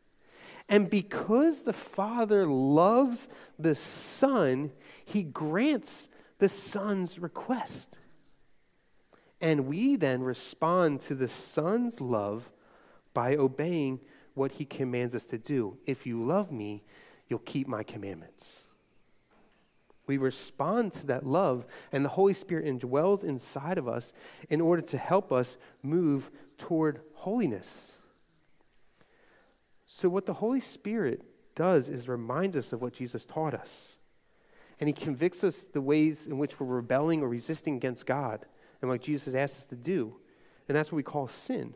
and 0.70 0.88
because 0.88 1.62
the 1.62 1.72
Father 1.72 2.46
loves 2.46 3.28
the 3.58 3.74
Son, 3.74 4.70
he 5.04 5.24
grants 5.24 6.08
the 6.38 6.48
Son's 6.48 7.18
request. 7.18 7.96
And 9.40 9.66
we 9.66 9.96
then 9.96 10.22
respond 10.22 11.00
to 11.02 11.16
the 11.16 11.26
Son's 11.26 12.00
love 12.00 12.52
by 13.14 13.36
obeying 13.36 14.00
what 14.34 14.52
he 14.52 14.64
commands 14.64 15.14
us 15.14 15.26
to 15.26 15.38
do. 15.38 15.76
If 15.86 16.06
you 16.06 16.22
love 16.22 16.50
me, 16.50 16.82
you'll 17.28 17.40
keep 17.40 17.68
my 17.68 17.82
commandments. 17.82 18.64
We 20.06 20.16
respond 20.16 20.92
to 20.92 21.06
that 21.06 21.24
love, 21.24 21.66
and 21.92 22.04
the 22.04 22.08
Holy 22.10 22.34
Spirit 22.34 22.66
indwells 22.66 23.22
inside 23.22 23.78
of 23.78 23.86
us 23.86 24.12
in 24.48 24.60
order 24.60 24.82
to 24.82 24.98
help 24.98 25.30
us 25.30 25.56
move 25.82 26.30
toward 26.58 27.00
holiness. 27.14 27.96
So, 29.86 30.08
what 30.08 30.26
the 30.26 30.34
Holy 30.34 30.60
Spirit 30.60 31.22
does 31.54 31.88
is 31.88 32.08
reminds 32.08 32.56
us 32.56 32.72
of 32.72 32.80
what 32.80 32.92
Jesus 32.92 33.26
taught 33.26 33.54
us. 33.54 33.96
And 34.80 34.88
he 34.88 34.92
convicts 34.92 35.44
us 35.44 35.64
the 35.64 35.82
ways 35.82 36.26
in 36.26 36.38
which 36.38 36.58
we're 36.58 36.66
rebelling 36.66 37.22
or 37.22 37.28
resisting 37.28 37.76
against 37.76 38.06
God 38.06 38.46
and 38.80 38.90
what 38.90 39.02
Jesus 39.02 39.26
has 39.26 39.34
asked 39.34 39.58
us 39.58 39.66
to 39.66 39.76
do. 39.76 40.16
And 40.68 40.76
that's 40.76 40.90
what 40.90 40.96
we 40.96 41.02
call 41.02 41.28
sin. 41.28 41.74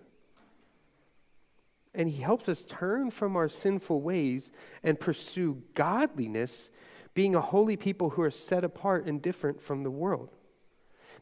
And 1.95 2.09
he 2.09 2.23
helps 2.23 2.49
us 2.49 2.65
turn 2.65 3.11
from 3.11 3.37
our 3.37 3.49
sinful 3.49 4.01
ways 4.01 4.51
and 4.83 4.99
pursue 4.99 5.63
godliness, 5.75 6.71
being 7.15 7.35
a 7.35 7.41
holy 7.41 7.77
people 7.77 8.11
who 8.11 8.23
are 8.23 8.31
set 8.31 8.65
apart 8.65 9.07
and 9.07 9.23
different 9.23 9.61
from 9.61 9.85
the 9.85 9.91
world. 9.91 10.31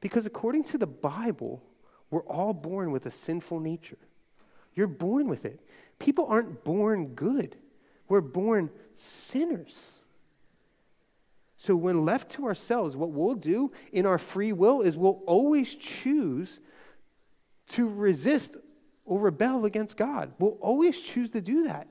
Because 0.00 0.25
according 0.25 0.64
to 0.64 0.79
the 0.79 0.87
Bible, 0.87 1.62
we're 2.11 2.25
all 2.25 2.55
born 2.55 2.91
with 2.91 3.07
a 3.07 3.11
sinful 3.11 3.61
nature. 3.61 3.99
You're 4.75 4.87
born 4.87 5.29
with 5.29 5.45
it. 5.45 5.61
People 5.99 6.26
aren't 6.26 6.64
born 6.64 7.09
good, 7.09 7.57
we're 8.09 8.21
born 8.21 8.71
sinners. 8.95 9.99
So, 11.57 11.76
when 11.76 12.05
left 12.05 12.33
to 12.33 12.47
ourselves, 12.47 12.97
what 12.97 13.11
we'll 13.11 13.37
do 13.37 13.71
in 13.93 14.05
our 14.05 14.19
free 14.19 14.52
will 14.52 14.81
is 14.81 14.97
we'll 14.97 15.23
always 15.26 15.76
choose 15.76 16.59
to 17.69 17.88
resist 17.88 18.57
or 19.12 19.21
rebel 19.21 19.66
against 19.66 19.99
God. 19.99 20.33
We'll 20.38 20.57
always 20.62 20.99
choose 20.99 21.33
to 21.33 21.42
do 21.42 21.64
that 21.64 21.87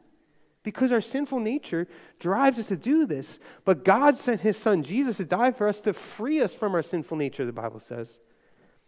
because 0.63 0.91
our 0.91 1.01
sinful 1.01 1.39
nature 1.39 1.87
drives 2.19 2.57
us 2.57 2.67
to 2.69 2.75
do 2.75 3.05
this. 3.05 3.37
But 3.63 3.85
God 3.85 4.15
sent 4.15 4.41
his 4.41 4.57
son 4.57 4.81
Jesus 4.81 5.17
to 5.17 5.25
die 5.25 5.51
for 5.51 5.67
us 5.67 5.81
to 5.83 5.93
free 5.93 6.41
us 6.41 6.51
from 6.51 6.73
our 6.73 6.81
sinful 6.81 7.17
nature, 7.17 7.45
the 7.45 7.53
Bible 7.53 7.79
says. 7.79 8.17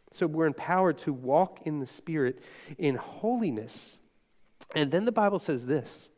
So 0.09 0.25
we're 0.25 0.47
empowered 0.47 0.97
to 0.99 1.13
walk 1.13 1.59
in 1.65 1.79
the 1.79 1.85
Spirit 1.85 2.39
in 2.79 2.95
holiness. 2.95 3.99
And 4.73 4.89
then 4.89 5.05
the 5.05 5.11
Bible 5.11 5.39
says 5.39 5.67
this 5.67 6.09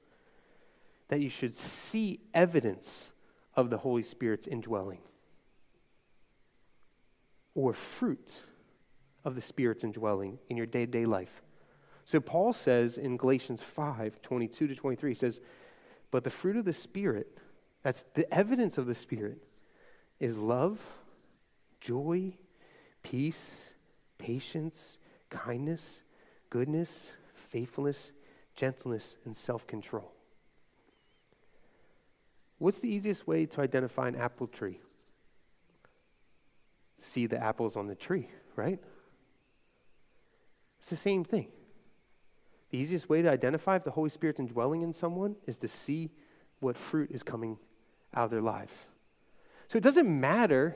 that 1.09 1.19
you 1.19 1.29
should 1.29 1.53
see 1.53 2.21
evidence 2.33 3.11
of 3.55 3.69
the 3.69 3.77
Holy 3.77 4.03
Spirit's 4.03 4.47
indwelling 4.47 4.99
or 7.53 7.73
fruit 7.73 8.43
of 9.25 9.35
the 9.35 9.41
Spirit's 9.41 9.83
indwelling 9.83 10.39
in 10.49 10.55
your 10.55 10.65
day 10.65 10.85
to 10.85 10.91
day 10.91 11.05
life. 11.05 11.41
So 12.05 12.19
Paul 12.19 12.53
says 12.53 12.97
in 12.97 13.17
Galatians 13.17 13.63
5 13.63 14.21
22 14.21 14.67
to 14.67 14.75
23, 14.75 15.11
he 15.11 15.15
says, 15.15 15.41
But 16.11 16.23
the 16.23 16.29
fruit 16.29 16.55
of 16.55 16.63
the 16.63 16.73
Spirit, 16.73 17.39
that's 17.81 18.05
the 18.13 18.31
evidence 18.33 18.77
of 18.77 18.85
the 18.85 18.95
Spirit, 18.95 19.43
is 20.19 20.37
love, 20.37 20.95
joy, 21.81 22.33
peace, 23.01 23.73
patience, 24.19 24.99
kindness, 25.31 26.03
goodness, 26.51 27.13
faithfulness, 27.33 28.11
gentleness, 28.55 29.15
and 29.25 29.35
self 29.35 29.65
control. 29.65 30.11
What's 32.59 32.79
the 32.79 32.87
easiest 32.87 33.27
way 33.27 33.47
to 33.47 33.61
identify 33.61 34.07
an 34.07 34.15
apple 34.15 34.47
tree? 34.47 34.79
See 36.99 37.25
the 37.25 37.41
apples 37.41 37.75
on 37.75 37.87
the 37.87 37.95
tree, 37.95 38.29
right? 38.55 38.79
It's 40.79 40.89
the 40.91 40.95
same 40.95 41.23
thing. 41.23 41.47
The 42.75 42.81
easiest 42.81 43.07
way 43.07 43.21
to 43.21 43.31
identify 43.31 43.77
if 43.77 43.85
the 43.85 43.91
Holy 43.91 44.09
Spirit's 44.09 44.41
indwelling 44.41 44.81
in 44.81 44.91
someone 44.91 45.37
is 45.47 45.57
to 45.59 45.67
see 45.69 46.09
what 46.59 46.75
fruit 46.75 47.09
is 47.09 47.23
coming 47.23 47.57
out 48.13 48.25
of 48.25 48.31
their 48.31 48.41
lives. 48.41 48.87
So 49.69 49.77
it 49.77 49.81
doesn't 49.81 50.09
matter 50.09 50.75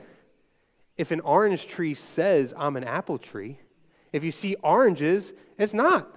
if 0.96 1.10
an 1.10 1.20
orange 1.20 1.66
tree 1.66 1.92
says, 1.92 2.54
I'm 2.56 2.76
an 2.76 2.84
apple 2.84 3.18
tree. 3.18 3.58
If 4.14 4.24
you 4.24 4.30
see 4.30 4.54
oranges, 4.62 5.34
it's 5.58 5.74
not. 5.74 6.10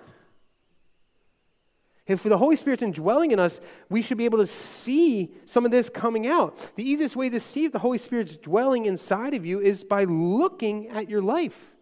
If 2.07 2.23
the 2.23 2.37
Holy 2.37 2.55
Spirit's 2.55 2.81
indwelling 2.81 3.31
in 3.31 3.39
us, 3.41 3.59
we 3.89 4.01
should 4.01 4.17
be 4.17 4.23
able 4.23 4.39
to 4.39 4.47
see 4.47 5.33
some 5.43 5.65
of 5.65 5.71
this 5.71 5.89
coming 5.89 6.27
out. 6.27 6.71
The 6.77 6.89
easiest 6.89 7.17
way 7.17 7.29
to 7.29 7.41
see 7.41 7.65
if 7.65 7.73
the 7.73 7.79
Holy 7.79 7.97
Spirit's 7.97 8.37
dwelling 8.37 8.85
inside 8.85 9.33
of 9.33 9.45
you 9.45 9.59
is 9.59 9.83
by 9.83 10.05
looking 10.05 10.87
at 10.87 11.09
your 11.09 11.21
life. 11.21 11.72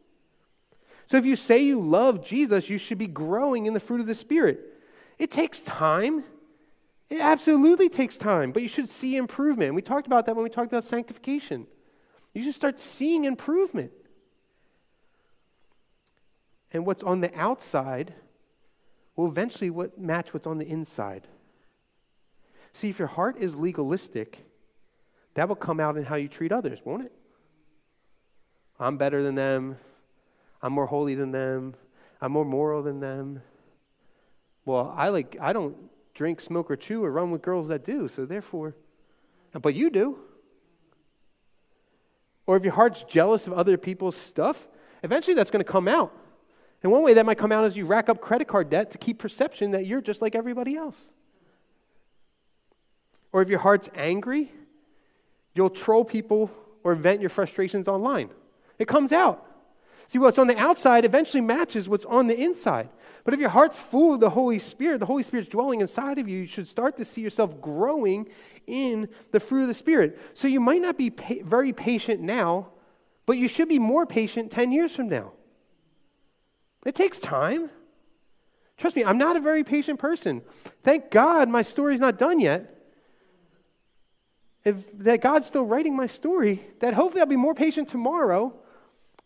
So 1.11 1.17
if 1.17 1.25
you 1.25 1.35
say 1.35 1.61
you 1.61 1.77
love 1.77 2.23
Jesus, 2.23 2.69
you 2.69 2.77
should 2.77 2.97
be 2.97 3.05
growing 3.05 3.65
in 3.65 3.73
the 3.73 3.81
fruit 3.81 3.99
of 3.99 4.07
the 4.07 4.15
Spirit. 4.15 4.61
It 5.19 5.29
takes 5.29 5.59
time. 5.59 6.23
It 7.09 7.19
absolutely 7.19 7.89
takes 7.89 8.17
time, 8.17 8.53
but 8.53 8.61
you 8.61 8.69
should 8.69 8.87
see 8.87 9.17
improvement. 9.17 9.75
We 9.75 9.81
talked 9.81 10.07
about 10.07 10.25
that 10.25 10.37
when 10.37 10.43
we 10.43 10.49
talked 10.49 10.71
about 10.71 10.85
sanctification. 10.85 11.67
You 12.33 12.41
should 12.45 12.55
start 12.55 12.79
seeing 12.79 13.25
improvement. 13.25 13.91
And 16.71 16.85
what's 16.85 17.03
on 17.03 17.19
the 17.19 17.37
outside 17.37 18.13
will 19.17 19.27
eventually 19.27 19.69
what, 19.69 19.99
match 19.99 20.33
what's 20.33 20.47
on 20.47 20.59
the 20.59 20.65
inside. 20.65 21.27
See, 22.71 22.87
if 22.87 22.99
your 22.99 23.09
heart 23.09 23.35
is 23.37 23.53
legalistic, 23.53 24.45
that 25.33 25.49
will 25.49 25.57
come 25.57 25.81
out 25.81 25.97
in 25.97 26.05
how 26.05 26.15
you 26.15 26.29
treat 26.29 26.53
others, 26.53 26.79
won't 26.85 27.03
it? 27.03 27.11
I'm 28.79 28.95
better 28.95 29.21
than 29.21 29.35
them. 29.35 29.75
I'm 30.61 30.73
more 30.73 30.85
holy 30.85 31.15
than 31.15 31.31
them. 31.31 31.75
I'm 32.21 32.31
more 32.31 32.45
moral 32.45 32.83
than 32.83 32.99
them. 32.99 33.41
Well, 34.65 34.93
I 34.95 35.09
like 35.09 35.37
I 35.41 35.53
don't 35.53 35.75
drink, 36.13 36.41
smoke, 36.41 36.69
or 36.69 36.75
chew 36.75 37.03
or 37.03 37.11
run 37.11 37.31
with 37.31 37.41
girls 37.41 37.67
that 37.69 37.83
do, 37.83 38.07
so 38.07 38.25
therefore, 38.25 38.75
but 39.59 39.73
you 39.73 39.89
do. 39.89 40.19
Or 42.45 42.57
if 42.57 42.63
your 42.63 42.73
heart's 42.73 43.03
jealous 43.03 43.47
of 43.47 43.53
other 43.53 43.77
people's 43.77 44.15
stuff, 44.15 44.67
eventually 45.03 45.35
that's 45.35 45.51
going 45.51 45.63
to 45.63 45.71
come 45.71 45.87
out. 45.87 46.15
And 46.83 46.91
one 46.91 47.03
way 47.03 47.13
that 47.13 47.25
might 47.25 47.37
come 47.37 47.51
out 47.51 47.65
is 47.65 47.77
you 47.77 47.85
rack 47.85 48.09
up 48.09 48.21
credit 48.21 48.47
card 48.47 48.69
debt 48.69 48.91
to 48.91 48.97
keep 48.97 49.19
perception 49.19 49.71
that 49.71 49.85
you're 49.85 50.01
just 50.01 50.21
like 50.21 50.35
everybody 50.35 50.75
else. 50.75 51.11
Or 53.31 53.41
if 53.41 53.49
your 53.49 53.59
heart's 53.59 53.89
angry, 53.95 54.51
you'll 55.53 55.69
troll 55.69 56.03
people 56.03 56.51
or 56.83 56.95
vent 56.95 57.21
your 57.21 57.29
frustrations 57.29 57.87
online. 57.87 58.29
It 58.79 58.87
comes 58.87 59.11
out. 59.11 59.45
See, 60.11 60.19
what's 60.19 60.37
on 60.37 60.47
the 60.47 60.57
outside 60.57 61.05
eventually 61.05 61.39
matches 61.39 61.87
what's 61.87 62.03
on 62.03 62.27
the 62.27 62.37
inside. 62.37 62.89
But 63.23 63.33
if 63.33 63.39
your 63.39 63.47
heart's 63.47 63.77
full 63.77 64.13
of 64.13 64.19
the 64.19 64.31
Holy 64.31 64.59
Spirit, 64.59 64.99
the 64.99 65.05
Holy 65.05 65.23
Spirit's 65.23 65.47
dwelling 65.47 65.79
inside 65.79 66.17
of 66.17 66.27
you, 66.27 66.39
you 66.39 66.47
should 66.47 66.67
start 66.67 66.97
to 66.97 67.05
see 67.05 67.21
yourself 67.21 67.61
growing 67.61 68.27
in 68.67 69.07
the 69.31 69.39
fruit 69.39 69.61
of 69.61 69.67
the 69.69 69.73
Spirit. 69.73 70.19
So 70.33 70.49
you 70.49 70.59
might 70.59 70.81
not 70.81 70.97
be 70.97 71.11
pa- 71.11 71.35
very 71.45 71.71
patient 71.71 72.19
now, 72.19 72.71
but 73.25 73.37
you 73.37 73.47
should 73.47 73.69
be 73.69 73.79
more 73.79 74.05
patient 74.05 74.51
10 74.51 74.73
years 74.73 74.93
from 74.93 75.07
now. 75.07 75.31
It 76.85 76.93
takes 76.93 77.21
time. 77.21 77.69
Trust 78.75 78.97
me, 78.97 79.05
I'm 79.05 79.17
not 79.17 79.37
a 79.37 79.39
very 79.39 79.63
patient 79.63 79.97
person. 79.97 80.41
Thank 80.83 81.09
God 81.09 81.47
my 81.47 81.61
story's 81.61 82.01
not 82.01 82.19
done 82.19 82.41
yet. 82.41 82.83
If 84.65 84.91
that 84.97 85.21
God's 85.21 85.47
still 85.47 85.65
writing 85.65 85.95
my 85.95 86.07
story, 86.07 86.61
that 86.81 86.95
hopefully 86.95 87.21
I'll 87.21 87.27
be 87.27 87.37
more 87.37 87.55
patient 87.55 87.87
tomorrow. 87.87 88.60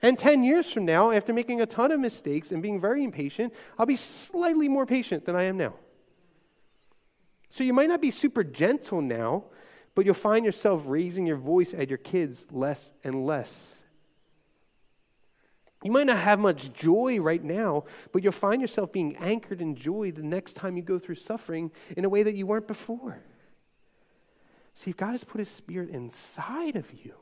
And 0.05 0.19
10 0.19 0.43
years 0.43 0.71
from 0.71 0.85
now, 0.85 1.09
after 1.09 1.33
making 1.33 1.61
a 1.61 1.65
ton 1.65 1.91
of 1.91 1.99
mistakes 1.99 2.51
and 2.51 2.61
being 2.61 2.79
very 2.79 3.03
impatient, 3.03 3.51
I'll 3.75 3.87
be 3.87 3.95
slightly 3.95 4.69
more 4.69 4.85
patient 4.85 5.25
than 5.25 5.35
I 5.35 5.45
am 5.45 5.57
now. 5.57 5.73
So 7.49 7.63
you 7.63 7.73
might 7.73 7.89
not 7.89 8.01
be 8.01 8.11
super 8.11 8.43
gentle 8.43 9.01
now, 9.01 9.45
but 9.95 10.05
you'll 10.05 10.13
find 10.13 10.45
yourself 10.45 10.83
raising 10.85 11.25
your 11.25 11.37
voice 11.37 11.73
at 11.73 11.89
your 11.89 11.97
kids 11.97 12.45
less 12.51 12.93
and 13.03 13.25
less. 13.25 13.77
You 15.83 15.91
might 15.91 16.05
not 16.05 16.19
have 16.19 16.37
much 16.37 16.71
joy 16.71 17.19
right 17.19 17.43
now, 17.43 17.85
but 18.11 18.21
you'll 18.21 18.31
find 18.31 18.61
yourself 18.61 18.93
being 18.93 19.15
anchored 19.15 19.59
in 19.59 19.75
joy 19.75 20.11
the 20.11 20.21
next 20.21 20.53
time 20.53 20.77
you 20.77 20.83
go 20.83 20.99
through 20.99 21.15
suffering 21.15 21.71
in 21.97 22.05
a 22.05 22.09
way 22.09 22.21
that 22.21 22.35
you 22.35 22.45
weren't 22.45 22.67
before. 22.67 23.23
See, 24.75 24.91
if 24.91 24.97
God 24.97 25.13
has 25.13 25.23
put 25.23 25.39
His 25.39 25.49
Spirit 25.49 25.89
inside 25.89 26.75
of 26.75 26.93
you, 26.93 27.15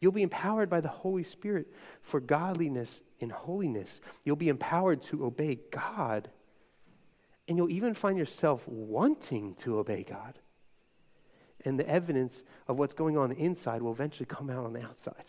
you'll 0.00 0.12
be 0.12 0.22
empowered 0.22 0.68
by 0.70 0.80
the 0.80 0.88
Holy 0.88 1.22
Spirit 1.22 1.66
for 2.00 2.20
godliness 2.20 3.02
and 3.20 3.30
holiness. 3.30 4.00
You'll 4.24 4.36
be 4.36 4.48
empowered 4.48 5.02
to 5.02 5.24
obey 5.24 5.60
God, 5.70 6.30
and 7.46 7.56
you'll 7.56 7.70
even 7.70 7.94
find 7.94 8.18
yourself 8.18 8.66
wanting 8.66 9.54
to 9.56 9.78
obey 9.78 10.02
God. 10.02 10.38
And 11.64 11.78
the 11.78 11.88
evidence 11.88 12.42
of 12.66 12.78
what's 12.78 12.94
going 12.94 13.16
on, 13.18 13.24
on 13.24 13.30
the 13.30 13.36
inside 13.36 13.82
will 13.82 13.92
eventually 13.92 14.26
come 14.26 14.48
out 14.48 14.64
on 14.64 14.72
the 14.72 14.82
outside. 14.82 15.24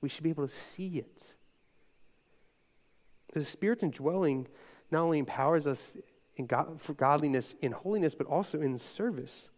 We 0.00 0.08
should 0.08 0.24
be 0.24 0.30
able 0.30 0.48
to 0.48 0.54
see 0.54 0.98
it. 0.98 1.36
The 3.32 3.44
Spirit's 3.44 3.82
indwelling 3.82 4.48
not 4.90 5.02
only 5.02 5.18
empowers 5.18 5.66
us 5.66 5.96
in 6.36 6.46
God, 6.46 6.80
for 6.80 6.94
godliness 6.94 7.54
in 7.60 7.72
holiness, 7.72 8.14
but 8.14 8.26
also 8.26 8.60
in 8.60 8.78
service. 8.78 9.50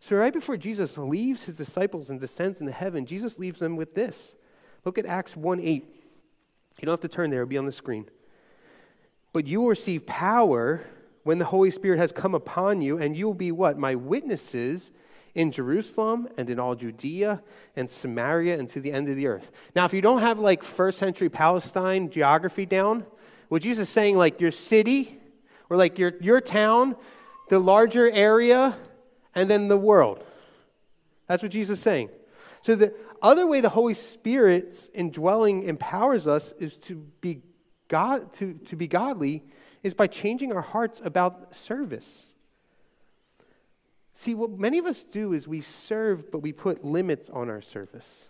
So, 0.00 0.16
right 0.16 0.32
before 0.32 0.56
Jesus 0.56 0.96
leaves 0.96 1.44
his 1.44 1.56
disciples 1.56 2.08
and 2.08 2.20
descends 2.20 2.60
into 2.60 2.72
heaven, 2.72 3.04
Jesus 3.04 3.38
leaves 3.38 3.60
them 3.60 3.76
with 3.76 3.94
this. 3.94 4.34
Look 4.84 4.98
at 4.98 5.06
Acts 5.06 5.36
1 5.36 5.60
8. 5.60 5.84
You 6.80 6.86
don't 6.86 6.92
have 6.92 7.00
to 7.00 7.08
turn 7.08 7.30
there, 7.30 7.40
it'll 7.40 7.48
be 7.48 7.58
on 7.58 7.66
the 7.66 7.72
screen. 7.72 8.06
But 9.32 9.46
you 9.46 9.60
will 9.60 9.68
receive 9.68 10.06
power 10.06 10.84
when 11.24 11.38
the 11.38 11.44
Holy 11.44 11.70
Spirit 11.70 11.98
has 11.98 12.12
come 12.12 12.34
upon 12.34 12.80
you, 12.80 12.98
and 12.98 13.16
you 13.16 13.26
will 13.26 13.34
be 13.34 13.52
what? 13.52 13.76
My 13.76 13.94
witnesses 13.94 14.92
in 15.34 15.52
Jerusalem 15.52 16.28
and 16.36 16.48
in 16.48 16.58
all 16.58 16.74
Judea 16.74 17.42
and 17.76 17.90
Samaria 17.90 18.58
and 18.58 18.68
to 18.70 18.80
the 18.80 18.92
end 18.92 19.08
of 19.08 19.16
the 19.16 19.26
earth. 19.26 19.52
Now, 19.74 19.84
if 19.84 19.92
you 19.92 20.00
don't 20.00 20.20
have 20.20 20.38
like 20.38 20.62
first 20.62 20.98
century 20.98 21.28
Palestine 21.28 22.10
geography 22.10 22.66
down, 22.66 23.04
what 23.48 23.62
Jesus 23.62 23.88
is 23.88 23.92
saying, 23.92 24.16
like 24.16 24.40
your 24.40 24.50
city 24.50 25.18
or 25.70 25.76
like 25.76 25.98
your, 25.98 26.14
your 26.20 26.40
town, 26.40 26.96
the 27.48 27.58
larger 27.58 28.10
area, 28.10 28.76
and 29.34 29.48
then 29.48 29.68
the 29.68 29.76
world. 29.76 30.24
That's 31.26 31.42
what 31.42 31.52
Jesus 31.52 31.78
is 31.78 31.82
saying. 31.82 32.10
So 32.62 32.74
the 32.74 32.94
other 33.22 33.46
way 33.46 33.60
the 33.60 33.68
Holy 33.70 33.94
Spirit's 33.94 34.88
indwelling 34.94 35.64
empowers 35.64 36.26
us 36.26 36.52
is 36.58 36.78
to 36.80 36.96
be 37.20 37.42
God 37.88 38.32
to, 38.34 38.54
to 38.54 38.76
be 38.76 38.86
godly 38.86 39.44
is 39.82 39.94
by 39.94 40.06
changing 40.06 40.52
our 40.52 40.62
hearts 40.62 41.00
about 41.04 41.54
service. 41.54 42.34
See, 44.12 44.34
what 44.34 44.50
many 44.50 44.78
of 44.78 44.86
us 44.86 45.04
do 45.04 45.32
is 45.32 45.46
we 45.46 45.60
serve, 45.60 46.30
but 46.30 46.40
we 46.40 46.52
put 46.52 46.84
limits 46.84 47.30
on 47.30 47.48
our 47.48 47.62
service. 47.62 48.28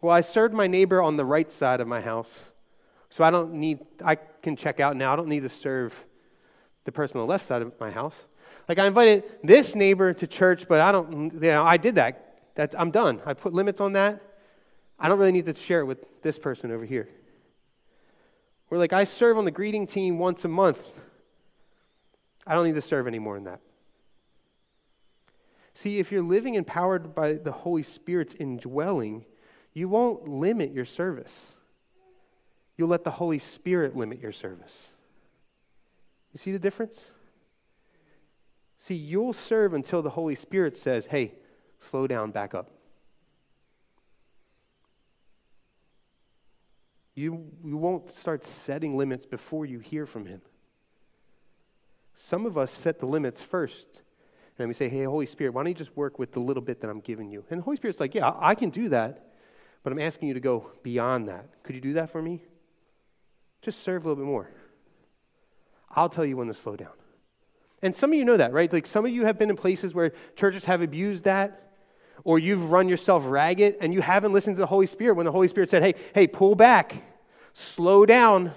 Well, 0.00 0.12
I 0.12 0.20
served 0.20 0.52
my 0.52 0.66
neighbor 0.66 1.00
on 1.00 1.16
the 1.16 1.24
right 1.24 1.50
side 1.50 1.80
of 1.80 1.86
my 1.86 2.00
house, 2.00 2.50
so 3.10 3.24
I 3.24 3.30
don't 3.30 3.54
need, 3.54 3.78
I 4.04 4.16
can 4.16 4.56
check 4.56 4.80
out 4.80 4.96
now. 4.96 5.12
I 5.12 5.16
don't 5.16 5.28
need 5.28 5.44
to 5.44 5.48
serve 5.48 6.04
the 6.84 6.92
person 6.92 7.20
on 7.20 7.26
the 7.26 7.30
left 7.30 7.46
side 7.46 7.62
of 7.62 7.72
my 7.80 7.90
house. 7.90 8.26
Like 8.68 8.78
I 8.78 8.86
invited 8.86 9.24
this 9.42 9.74
neighbor 9.74 10.12
to 10.14 10.26
church, 10.26 10.66
but 10.68 10.80
I 10.80 10.92
don't, 10.92 11.34
you 11.34 11.40
know, 11.40 11.64
I 11.64 11.76
did 11.76 11.96
that. 11.96 12.38
That's, 12.54 12.74
I'm 12.78 12.90
done. 12.90 13.20
I 13.26 13.34
put 13.34 13.52
limits 13.52 13.80
on 13.80 13.92
that. 13.94 14.22
I 14.98 15.08
don't 15.08 15.18
really 15.18 15.32
need 15.32 15.46
to 15.46 15.54
share 15.54 15.80
it 15.80 15.84
with 15.84 16.22
this 16.22 16.38
person 16.38 16.70
over 16.70 16.84
here. 16.84 17.08
Or 18.70 18.78
like 18.78 18.92
I 18.92 19.04
serve 19.04 19.36
on 19.38 19.44
the 19.44 19.50
greeting 19.50 19.86
team 19.86 20.18
once 20.18 20.44
a 20.44 20.48
month. 20.48 21.00
I 22.46 22.54
don't 22.54 22.64
need 22.64 22.74
to 22.74 22.82
serve 22.82 23.06
any 23.06 23.18
more 23.18 23.34
than 23.34 23.44
that. 23.44 23.60
See, 25.74 25.98
if 25.98 26.12
you're 26.12 26.22
living 26.22 26.54
empowered 26.54 27.14
by 27.14 27.32
the 27.32 27.50
Holy 27.50 27.82
Spirit's 27.82 28.34
indwelling, 28.34 29.24
you 29.72 29.88
won't 29.88 30.28
limit 30.28 30.72
your 30.72 30.84
service. 30.84 31.56
You'll 32.76 32.88
let 32.88 33.04
the 33.04 33.10
Holy 33.10 33.40
Spirit 33.40 33.96
limit 33.96 34.20
your 34.20 34.32
service. 34.32 34.90
You 36.34 36.38
see 36.38 36.52
the 36.52 36.58
difference? 36.58 37.12
See, 38.76 38.94
you'll 38.94 39.32
serve 39.32 39.72
until 39.72 40.02
the 40.02 40.10
Holy 40.10 40.34
Spirit 40.34 40.76
says, 40.76 41.06
hey, 41.06 41.32
slow 41.78 42.06
down, 42.06 42.32
back 42.32 42.54
up. 42.54 42.70
You, 47.14 47.52
you 47.64 47.76
won't 47.76 48.10
start 48.10 48.44
setting 48.44 48.98
limits 48.98 49.24
before 49.24 49.64
you 49.64 49.78
hear 49.78 50.04
from 50.04 50.26
Him. 50.26 50.42
Some 52.16 52.44
of 52.46 52.58
us 52.58 52.72
set 52.72 52.98
the 52.98 53.06
limits 53.06 53.40
first. 53.40 53.96
And 53.96 54.58
then 54.58 54.68
we 54.68 54.74
say, 54.74 54.88
hey, 54.88 55.04
Holy 55.04 55.26
Spirit, 55.26 55.54
why 55.54 55.62
don't 55.62 55.68
you 55.68 55.74
just 55.74 55.96
work 55.96 56.18
with 56.18 56.32
the 56.32 56.40
little 56.40 56.62
bit 56.62 56.80
that 56.80 56.90
I'm 56.90 57.00
giving 57.00 57.30
you? 57.30 57.44
And 57.50 57.60
the 57.60 57.64
Holy 57.64 57.76
Spirit's 57.76 58.00
like, 58.00 58.14
yeah, 58.14 58.32
I 58.40 58.56
can 58.56 58.70
do 58.70 58.88
that, 58.88 59.34
but 59.84 59.92
I'm 59.92 60.00
asking 60.00 60.28
you 60.28 60.34
to 60.34 60.40
go 60.40 60.72
beyond 60.82 61.28
that. 61.28 61.62
Could 61.62 61.76
you 61.76 61.80
do 61.80 61.92
that 61.92 62.10
for 62.10 62.20
me? 62.20 62.42
Just 63.62 63.84
serve 63.84 64.04
a 64.04 64.08
little 64.08 64.24
bit 64.24 64.28
more. 64.28 64.50
I'll 65.94 66.08
tell 66.08 66.24
you 66.24 66.36
when 66.36 66.48
to 66.48 66.54
slow 66.54 66.76
down. 66.76 66.92
And 67.82 67.94
some 67.94 68.12
of 68.12 68.18
you 68.18 68.24
know 68.24 68.36
that, 68.36 68.52
right? 68.52 68.72
Like 68.72 68.86
some 68.86 69.04
of 69.04 69.12
you 69.12 69.24
have 69.26 69.38
been 69.38 69.50
in 69.50 69.56
places 69.56 69.94
where 69.94 70.12
churches 70.36 70.64
have 70.64 70.82
abused 70.82 71.24
that, 71.24 71.72
or 72.24 72.38
you've 72.38 72.70
run 72.70 72.88
yourself 72.88 73.24
ragged 73.26 73.76
and 73.80 73.92
you 73.92 74.00
haven't 74.00 74.32
listened 74.32 74.56
to 74.56 74.60
the 74.60 74.66
Holy 74.66 74.86
Spirit 74.86 75.14
when 75.14 75.26
the 75.26 75.32
Holy 75.32 75.48
Spirit 75.48 75.70
said, 75.70 75.82
hey, 75.82 75.94
hey, 76.14 76.26
pull 76.26 76.54
back, 76.54 77.02
slow 77.52 78.06
down. 78.06 78.52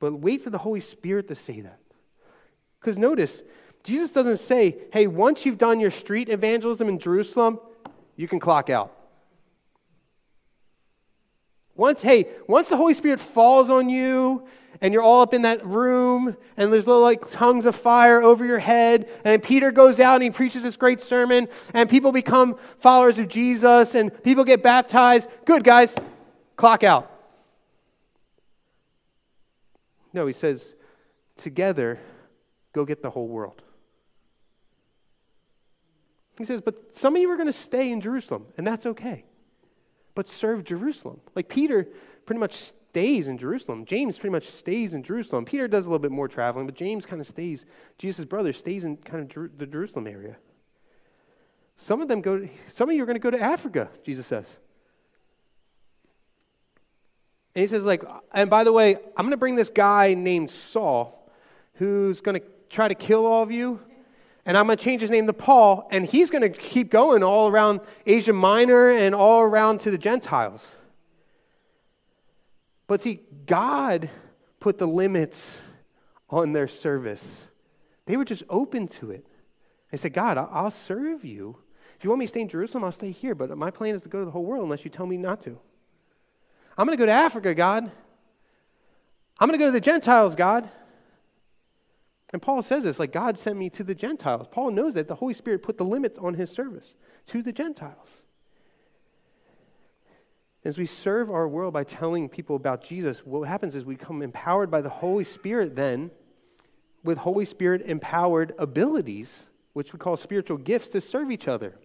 But 0.00 0.14
wait 0.14 0.42
for 0.42 0.50
the 0.50 0.58
Holy 0.58 0.80
Spirit 0.80 1.28
to 1.28 1.34
say 1.34 1.60
that. 1.60 1.78
Because 2.80 2.98
notice, 2.98 3.42
Jesus 3.84 4.12
doesn't 4.12 4.38
say, 4.38 4.78
hey, 4.92 5.06
once 5.06 5.46
you've 5.46 5.58
done 5.58 5.78
your 5.78 5.90
street 5.90 6.28
evangelism 6.28 6.88
in 6.88 6.98
Jerusalem, 6.98 7.60
you 8.16 8.26
can 8.26 8.40
clock 8.40 8.68
out. 8.68 8.94
Once, 11.76 12.02
hey, 12.02 12.28
once 12.46 12.68
the 12.68 12.76
Holy 12.76 12.94
Spirit 12.94 13.18
falls 13.18 13.68
on 13.68 13.88
you 13.88 14.46
and 14.80 14.92
you're 14.92 15.02
all 15.02 15.22
up 15.22 15.34
in 15.34 15.42
that 15.42 15.64
room 15.66 16.36
and 16.56 16.72
there's 16.72 16.86
little 16.86 17.02
like 17.02 17.28
tongues 17.30 17.66
of 17.66 17.74
fire 17.74 18.22
over 18.22 18.44
your 18.44 18.58
head, 18.58 19.08
and 19.24 19.42
Peter 19.42 19.72
goes 19.72 19.98
out 19.98 20.14
and 20.14 20.22
he 20.22 20.30
preaches 20.30 20.62
this 20.62 20.76
great 20.76 21.00
sermon, 21.00 21.48
and 21.72 21.90
people 21.90 22.12
become 22.12 22.56
followers 22.78 23.18
of 23.18 23.28
Jesus 23.28 23.94
and 23.94 24.22
people 24.22 24.44
get 24.44 24.62
baptized. 24.62 25.28
Good, 25.44 25.64
guys, 25.64 25.96
clock 26.56 26.84
out. 26.84 27.10
No, 30.12 30.26
he 30.26 30.32
says, 30.32 30.74
together, 31.34 31.98
go 32.72 32.84
get 32.84 33.02
the 33.02 33.10
whole 33.10 33.26
world. 33.26 33.62
He 36.38 36.44
says, 36.44 36.60
but 36.60 36.94
some 36.94 37.16
of 37.16 37.22
you 37.22 37.30
are 37.30 37.36
going 37.36 37.48
to 37.48 37.52
stay 37.52 37.90
in 37.90 38.00
Jerusalem, 38.00 38.46
and 38.56 38.64
that's 38.64 38.86
okay. 38.86 39.24
But 40.14 40.28
serve 40.28 40.64
Jerusalem. 40.64 41.20
Like 41.34 41.48
Peter 41.48 41.88
pretty 42.26 42.40
much 42.40 42.54
stays 42.54 43.28
in 43.28 43.38
Jerusalem. 43.38 43.84
James 43.84 44.18
pretty 44.18 44.32
much 44.32 44.46
stays 44.46 44.94
in 44.94 45.02
Jerusalem. 45.02 45.44
Peter 45.44 45.66
does 45.66 45.86
a 45.86 45.90
little 45.90 45.98
bit 45.98 46.12
more 46.12 46.28
traveling, 46.28 46.66
but 46.66 46.76
James 46.76 47.04
kind 47.04 47.20
of 47.20 47.26
stays, 47.26 47.66
Jesus' 47.98 48.24
brother 48.24 48.52
stays 48.52 48.84
in 48.84 48.96
kind 48.98 49.36
of 49.36 49.58
the 49.58 49.66
Jerusalem 49.66 50.06
area. 50.06 50.36
Some 51.76 52.00
of 52.00 52.08
them 52.08 52.20
go, 52.20 52.38
to, 52.38 52.48
some 52.68 52.88
of 52.88 52.94
you 52.94 53.02
are 53.02 53.06
going 53.06 53.16
to 53.16 53.20
go 53.20 53.30
to 53.30 53.40
Africa, 53.40 53.88
Jesus 54.04 54.26
says. 54.26 54.58
And 57.54 57.62
he 57.62 57.66
says, 57.66 57.84
like, 57.84 58.04
and 58.32 58.48
by 58.48 58.64
the 58.64 58.72
way, 58.72 58.94
I'm 58.94 59.24
going 59.24 59.30
to 59.30 59.36
bring 59.36 59.54
this 59.54 59.70
guy 59.70 60.14
named 60.14 60.50
Saul 60.50 61.30
who's 61.74 62.20
going 62.20 62.40
to 62.40 62.46
try 62.70 62.88
to 62.88 62.94
kill 62.94 63.26
all 63.26 63.42
of 63.42 63.50
you 63.50 63.80
and 64.46 64.56
I'm 64.56 64.66
going 64.66 64.76
to 64.76 64.84
change 64.84 65.00
his 65.00 65.10
name 65.10 65.26
to 65.26 65.32
Paul, 65.32 65.88
and 65.90 66.04
he's 66.04 66.30
going 66.30 66.42
to 66.42 66.50
keep 66.50 66.90
going 66.90 67.22
all 67.22 67.48
around 67.48 67.80
Asia 68.04 68.32
Minor 68.32 68.90
and 68.90 69.14
all 69.14 69.42
around 69.42 69.80
to 69.80 69.90
the 69.90 69.98
Gentiles. 69.98 70.76
But 72.86 73.00
see, 73.00 73.20
God 73.46 74.10
put 74.60 74.78
the 74.78 74.86
limits 74.86 75.62
on 76.28 76.52
their 76.52 76.68
service. 76.68 77.48
They 78.06 78.16
were 78.16 78.24
just 78.24 78.42
open 78.50 78.86
to 78.88 79.10
it. 79.10 79.26
They 79.90 79.96
said, 79.96 80.12
God, 80.12 80.36
I'll 80.36 80.70
serve 80.70 81.24
you. 81.24 81.56
If 81.96 82.04
you 82.04 82.10
want 82.10 82.20
me 82.20 82.26
to 82.26 82.30
stay 82.30 82.40
in 82.40 82.48
Jerusalem, 82.48 82.84
I'll 82.84 82.92
stay 82.92 83.12
here, 83.12 83.34
but 83.34 83.56
my 83.56 83.70
plan 83.70 83.94
is 83.94 84.02
to 84.02 84.08
go 84.08 84.18
to 84.18 84.24
the 84.24 84.30
whole 84.30 84.44
world 84.44 84.64
unless 84.64 84.84
you 84.84 84.90
tell 84.90 85.06
me 85.06 85.16
not 85.16 85.40
to. 85.42 85.58
I'm 86.76 86.86
going 86.86 86.98
to 86.98 87.00
go 87.00 87.06
to 87.06 87.12
Africa, 87.12 87.54
God. 87.54 87.90
I'm 89.38 89.48
going 89.48 89.58
to 89.58 89.64
go 89.64 89.66
to 89.66 89.72
the 89.72 89.80
Gentiles, 89.80 90.34
God. 90.34 90.68
And 92.34 92.42
Paul 92.42 92.62
says 92.62 92.82
this 92.82 92.98
like, 92.98 93.12
God 93.12 93.38
sent 93.38 93.56
me 93.56 93.70
to 93.70 93.84
the 93.84 93.94
Gentiles. 93.94 94.48
Paul 94.50 94.72
knows 94.72 94.94
that 94.94 95.06
the 95.06 95.14
Holy 95.14 95.34
Spirit 95.34 95.62
put 95.62 95.78
the 95.78 95.84
limits 95.84 96.18
on 96.18 96.34
his 96.34 96.50
service 96.50 96.96
to 97.26 97.44
the 97.44 97.52
Gentiles. 97.52 98.24
As 100.64 100.76
we 100.76 100.84
serve 100.84 101.30
our 101.30 101.46
world 101.46 101.72
by 101.72 101.84
telling 101.84 102.28
people 102.28 102.56
about 102.56 102.82
Jesus, 102.82 103.24
what 103.24 103.46
happens 103.46 103.76
is 103.76 103.84
we 103.84 103.94
become 103.94 104.20
empowered 104.20 104.68
by 104.68 104.80
the 104.80 104.88
Holy 104.88 105.22
Spirit 105.22 105.76
then 105.76 106.10
with 107.04 107.18
Holy 107.18 107.44
Spirit 107.44 107.82
empowered 107.86 108.52
abilities, 108.58 109.48
which 109.72 109.92
we 109.92 110.00
call 110.00 110.16
spiritual 110.16 110.56
gifts, 110.56 110.88
to 110.88 111.00
serve 111.00 111.30
each 111.30 111.46
other. 111.46 111.76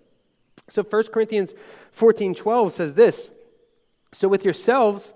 So 0.67 0.81
1 0.81 1.03
Corinthians 1.13 1.53
14 1.91 2.33
12 2.33 2.73
says 2.73 2.95
this 2.95 3.29
So 4.13 4.27
with 4.27 4.43
yourselves, 4.43 5.13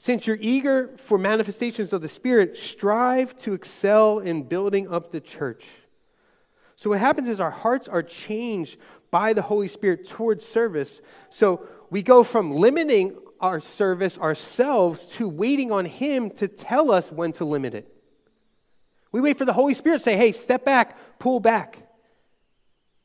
since 0.00 0.26
you're 0.26 0.38
eager 0.40 0.96
for 0.96 1.18
manifestations 1.18 1.92
of 1.92 2.00
the 2.00 2.08
Spirit, 2.08 2.56
strive 2.56 3.36
to 3.36 3.52
excel 3.52 4.18
in 4.18 4.44
building 4.44 4.90
up 4.90 5.10
the 5.10 5.20
church. 5.20 5.66
So, 6.74 6.88
what 6.88 7.00
happens 7.00 7.28
is 7.28 7.38
our 7.38 7.50
hearts 7.50 7.86
are 7.86 8.02
changed 8.02 8.78
by 9.10 9.34
the 9.34 9.42
Holy 9.42 9.68
Spirit 9.68 10.08
towards 10.08 10.42
service. 10.42 11.02
So, 11.28 11.68
we 11.90 12.00
go 12.00 12.24
from 12.24 12.50
limiting 12.50 13.18
our 13.42 13.60
service 13.60 14.16
ourselves 14.16 15.04
to 15.16 15.28
waiting 15.28 15.70
on 15.70 15.84
Him 15.84 16.30
to 16.30 16.48
tell 16.48 16.90
us 16.90 17.12
when 17.12 17.32
to 17.32 17.44
limit 17.44 17.74
it. 17.74 17.94
We 19.12 19.20
wait 19.20 19.36
for 19.36 19.44
the 19.44 19.52
Holy 19.52 19.74
Spirit 19.74 19.98
to 19.98 20.04
say, 20.04 20.16
hey, 20.16 20.32
step 20.32 20.64
back, 20.64 20.96
pull 21.18 21.40
back. 21.40 21.86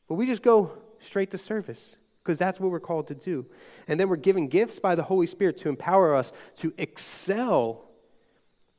But 0.07 0.15
we 0.15 0.27
just 0.27 0.41
go 0.41 0.71
straight 0.99 1.31
to 1.31 1.37
service 1.37 1.97
because 2.25 2.39
that's 2.39 2.59
what 2.59 2.71
we're 2.71 2.79
called 2.79 3.07
to 3.07 3.15
do. 3.15 3.45
And 3.87 3.99
then 3.99 4.09
we're 4.09 4.15
given 4.15 4.47
gifts 4.47 4.79
by 4.79 4.95
the 4.95 5.03
Holy 5.03 5.27
Spirit 5.27 5.57
to 5.57 5.69
empower 5.69 6.15
us 6.15 6.31
to 6.57 6.73
excel 6.79 7.87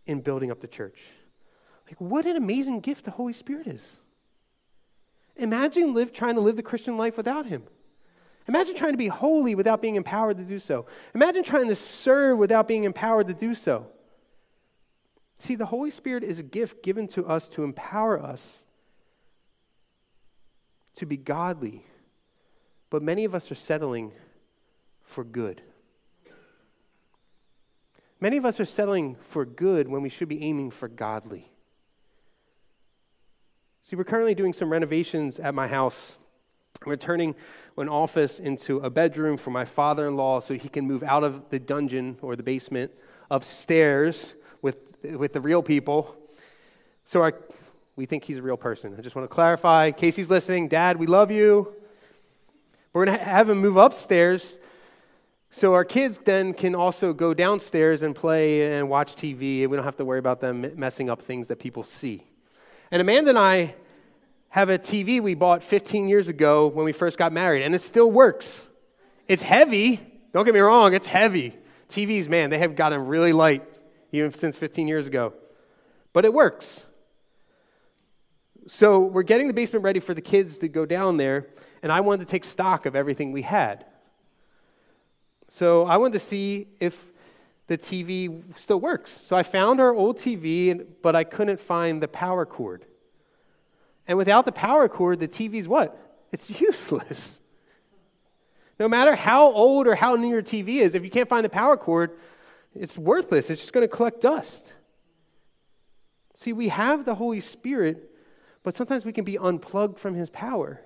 in 0.04 0.20
building 0.20 0.50
up 0.50 0.60
the 0.60 0.66
church. 0.66 1.00
Like, 1.86 2.00
what 2.00 2.26
an 2.26 2.36
amazing 2.36 2.80
gift 2.80 3.04
the 3.04 3.12
Holy 3.12 3.32
Spirit 3.32 3.68
is. 3.68 3.98
Imagine 5.36 5.94
live, 5.94 6.12
trying 6.12 6.34
to 6.34 6.40
live 6.40 6.56
the 6.56 6.62
Christian 6.62 6.96
life 6.96 7.16
without 7.16 7.46
Him. 7.46 7.62
Imagine 8.48 8.74
trying 8.74 8.92
to 8.92 8.98
be 8.98 9.08
holy 9.08 9.54
without 9.54 9.80
being 9.80 9.94
empowered 9.94 10.38
to 10.38 10.44
do 10.44 10.58
so. 10.58 10.86
Imagine 11.14 11.44
trying 11.44 11.68
to 11.68 11.76
serve 11.76 12.38
without 12.38 12.66
being 12.66 12.82
empowered 12.82 13.28
to 13.28 13.34
do 13.34 13.54
so. 13.54 13.86
See, 15.38 15.54
the 15.54 15.66
Holy 15.66 15.92
Spirit 15.92 16.24
is 16.24 16.40
a 16.40 16.42
gift 16.42 16.82
given 16.82 17.06
to 17.08 17.26
us 17.26 17.48
to 17.50 17.62
empower 17.62 18.20
us 18.20 18.64
to 20.96 21.06
be 21.06 21.16
godly 21.16 21.84
but 22.96 23.02
many 23.02 23.26
of 23.26 23.34
us 23.34 23.50
are 23.50 23.54
settling 23.54 24.10
for 25.02 25.22
good. 25.22 25.60
Many 28.20 28.38
of 28.38 28.46
us 28.46 28.58
are 28.58 28.64
settling 28.64 29.16
for 29.16 29.44
good 29.44 29.86
when 29.86 30.00
we 30.00 30.08
should 30.08 30.30
be 30.30 30.42
aiming 30.42 30.70
for 30.70 30.88
godly. 30.88 31.52
See, 33.82 33.96
we're 33.96 34.04
currently 34.04 34.34
doing 34.34 34.54
some 34.54 34.72
renovations 34.72 35.38
at 35.38 35.54
my 35.54 35.68
house. 35.68 36.16
We're 36.86 36.96
turning 36.96 37.34
an 37.76 37.90
office 37.90 38.38
into 38.38 38.78
a 38.78 38.88
bedroom 38.88 39.36
for 39.36 39.50
my 39.50 39.66
father 39.66 40.06
in 40.06 40.16
law 40.16 40.40
so 40.40 40.54
he 40.54 40.70
can 40.70 40.86
move 40.86 41.02
out 41.02 41.22
of 41.22 41.50
the 41.50 41.58
dungeon 41.58 42.16
or 42.22 42.34
the 42.34 42.42
basement 42.42 42.92
upstairs 43.30 44.34
with, 44.62 44.78
with 45.02 45.34
the 45.34 45.40
real 45.42 45.62
people. 45.62 46.16
So 47.04 47.20
our, 47.20 47.34
we 47.94 48.06
think 48.06 48.24
he's 48.24 48.38
a 48.38 48.42
real 48.42 48.56
person. 48.56 48.94
I 48.96 49.02
just 49.02 49.14
want 49.14 49.28
to 49.28 49.34
clarify. 49.34 49.90
Casey's 49.90 50.30
listening. 50.30 50.68
Dad, 50.68 50.96
we 50.96 51.06
love 51.06 51.30
you. 51.30 51.76
We're 52.96 53.04
going 53.04 53.18
to 53.18 53.24
have 53.26 53.50
him 53.50 53.58
move 53.58 53.76
upstairs 53.76 54.58
so 55.50 55.74
our 55.74 55.84
kids 55.84 56.16
then 56.16 56.54
can 56.54 56.74
also 56.74 57.12
go 57.12 57.34
downstairs 57.34 58.00
and 58.00 58.16
play 58.16 58.74
and 58.74 58.88
watch 58.88 59.16
TV, 59.16 59.60
and 59.60 59.70
we 59.70 59.76
don't 59.76 59.84
have 59.84 59.98
to 59.98 60.04
worry 60.06 60.18
about 60.18 60.40
them 60.40 60.72
messing 60.76 61.10
up 61.10 61.20
things 61.20 61.48
that 61.48 61.58
people 61.58 61.84
see. 61.84 62.26
And 62.90 63.02
Amanda 63.02 63.28
and 63.28 63.38
I 63.38 63.74
have 64.48 64.70
a 64.70 64.78
TV 64.78 65.20
we 65.20 65.34
bought 65.34 65.62
15 65.62 66.08
years 66.08 66.28
ago 66.28 66.68
when 66.68 66.86
we 66.86 66.92
first 66.92 67.18
got 67.18 67.34
married, 67.34 67.62
and 67.64 67.74
it 67.74 67.82
still 67.82 68.10
works. 68.10 68.66
It's 69.28 69.42
heavy. 69.42 70.00
Don't 70.32 70.46
get 70.46 70.54
me 70.54 70.60
wrong, 70.60 70.94
it's 70.94 71.06
heavy. 71.06 71.54
TVs, 71.90 72.30
man, 72.30 72.48
they 72.48 72.60
have 72.60 72.76
gotten 72.76 73.06
really 73.08 73.34
light 73.34 73.78
even 74.10 74.32
since 74.32 74.56
15 74.56 74.88
years 74.88 75.06
ago. 75.06 75.34
But 76.14 76.24
it 76.24 76.32
works. 76.32 76.86
So 78.68 79.00
we're 79.00 79.22
getting 79.22 79.48
the 79.48 79.54
basement 79.54 79.84
ready 79.84 80.00
for 80.00 80.14
the 80.14 80.22
kids 80.22 80.56
to 80.58 80.68
go 80.68 80.86
down 80.86 81.18
there, 81.18 81.46
and 81.86 81.92
I 81.92 82.00
wanted 82.00 82.26
to 82.26 82.28
take 82.28 82.42
stock 82.42 82.84
of 82.84 82.96
everything 82.96 83.30
we 83.30 83.42
had. 83.42 83.84
So 85.46 85.86
I 85.86 85.98
wanted 85.98 86.14
to 86.14 86.18
see 86.18 86.66
if 86.80 87.12
the 87.68 87.78
TV 87.78 88.42
still 88.58 88.80
works. 88.80 89.12
So 89.12 89.36
I 89.36 89.44
found 89.44 89.78
our 89.78 89.94
old 89.94 90.18
TV, 90.18 90.84
but 91.00 91.14
I 91.14 91.22
couldn't 91.22 91.60
find 91.60 92.02
the 92.02 92.08
power 92.08 92.44
cord. 92.44 92.86
And 94.08 94.18
without 94.18 94.46
the 94.46 94.50
power 94.50 94.88
cord, 94.88 95.20
the 95.20 95.28
TV's 95.28 95.68
what? 95.68 95.96
It's 96.32 96.60
useless. 96.60 97.40
No 98.80 98.88
matter 98.88 99.14
how 99.14 99.52
old 99.52 99.86
or 99.86 99.94
how 99.94 100.16
new 100.16 100.30
your 100.30 100.42
TV 100.42 100.80
is, 100.80 100.96
if 100.96 101.04
you 101.04 101.10
can't 101.10 101.28
find 101.28 101.44
the 101.44 101.48
power 101.48 101.76
cord, 101.76 102.18
it's 102.74 102.98
worthless. 102.98 103.48
It's 103.48 103.60
just 103.60 103.72
going 103.72 103.88
to 103.88 103.96
collect 103.96 104.20
dust. 104.20 104.74
See, 106.34 106.52
we 106.52 106.66
have 106.66 107.04
the 107.04 107.14
Holy 107.14 107.40
Spirit, 107.40 108.10
but 108.64 108.74
sometimes 108.74 109.04
we 109.04 109.12
can 109.12 109.24
be 109.24 109.38
unplugged 109.38 110.00
from 110.00 110.14
His 110.14 110.30
power. 110.30 110.80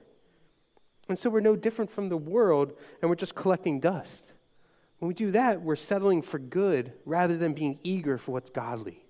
And 1.11 1.19
so 1.19 1.29
we're 1.29 1.41
no 1.41 1.57
different 1.57 1.91
from 1.91 2.09
the 2.09 2.17
world, 2.17 2.73
and 3.03 3.11
we're 3.11 3.17
just 3.17 3.35
collecting 3.35 3.81
dust. 3.81 4.33
When 5.01 5.09
we 5.09 5.15
do 5.15 5.33
that, 5.33 5.61
we're 5.61 5.75
settling 5.75 6.23
for 6.23 6.39
good 6.39 6.93
rather 7.05 7.37
than 7.37 7.53
being 7.53 7.81
eager 7.83 8.17
for 8.17 8.31
what's 8.31 8.49
godly. 8.49 9.05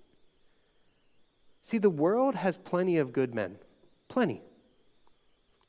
See, 1.61 1.77
the 1.77 1.91
world 1.91 2.33
has 2.33 2.57
plenty 2.57 2.97
of 2.97 3.13
good 3.13 3.35
men. 3.35 3.57
Plenty. 4.07 4.41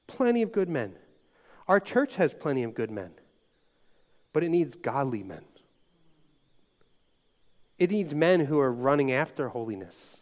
Plenty 0.06 0.40
of 0.40 0.52
good 0.52 0.70
men. 0.70 0.94
Our 1.68 1.78
church 1.78 2.16
has 2.16 2.32
plenty 2.32 2.62
of 2.62 2.74
good 2.74 2.90
men, 2.90 3.10
but 4.32 4.42
it 4.42 4.48
needs 4.48 4.74
godly 4.74 5.22
men. 5.22 5.44
It 7.78 7.90
needs 7.90 8.14
men 8.14 8.46
who 8.46 8.58
are 8.58 8.72
running 8.72 9.12
after 9.12 9.50
holiness 9.50 10.21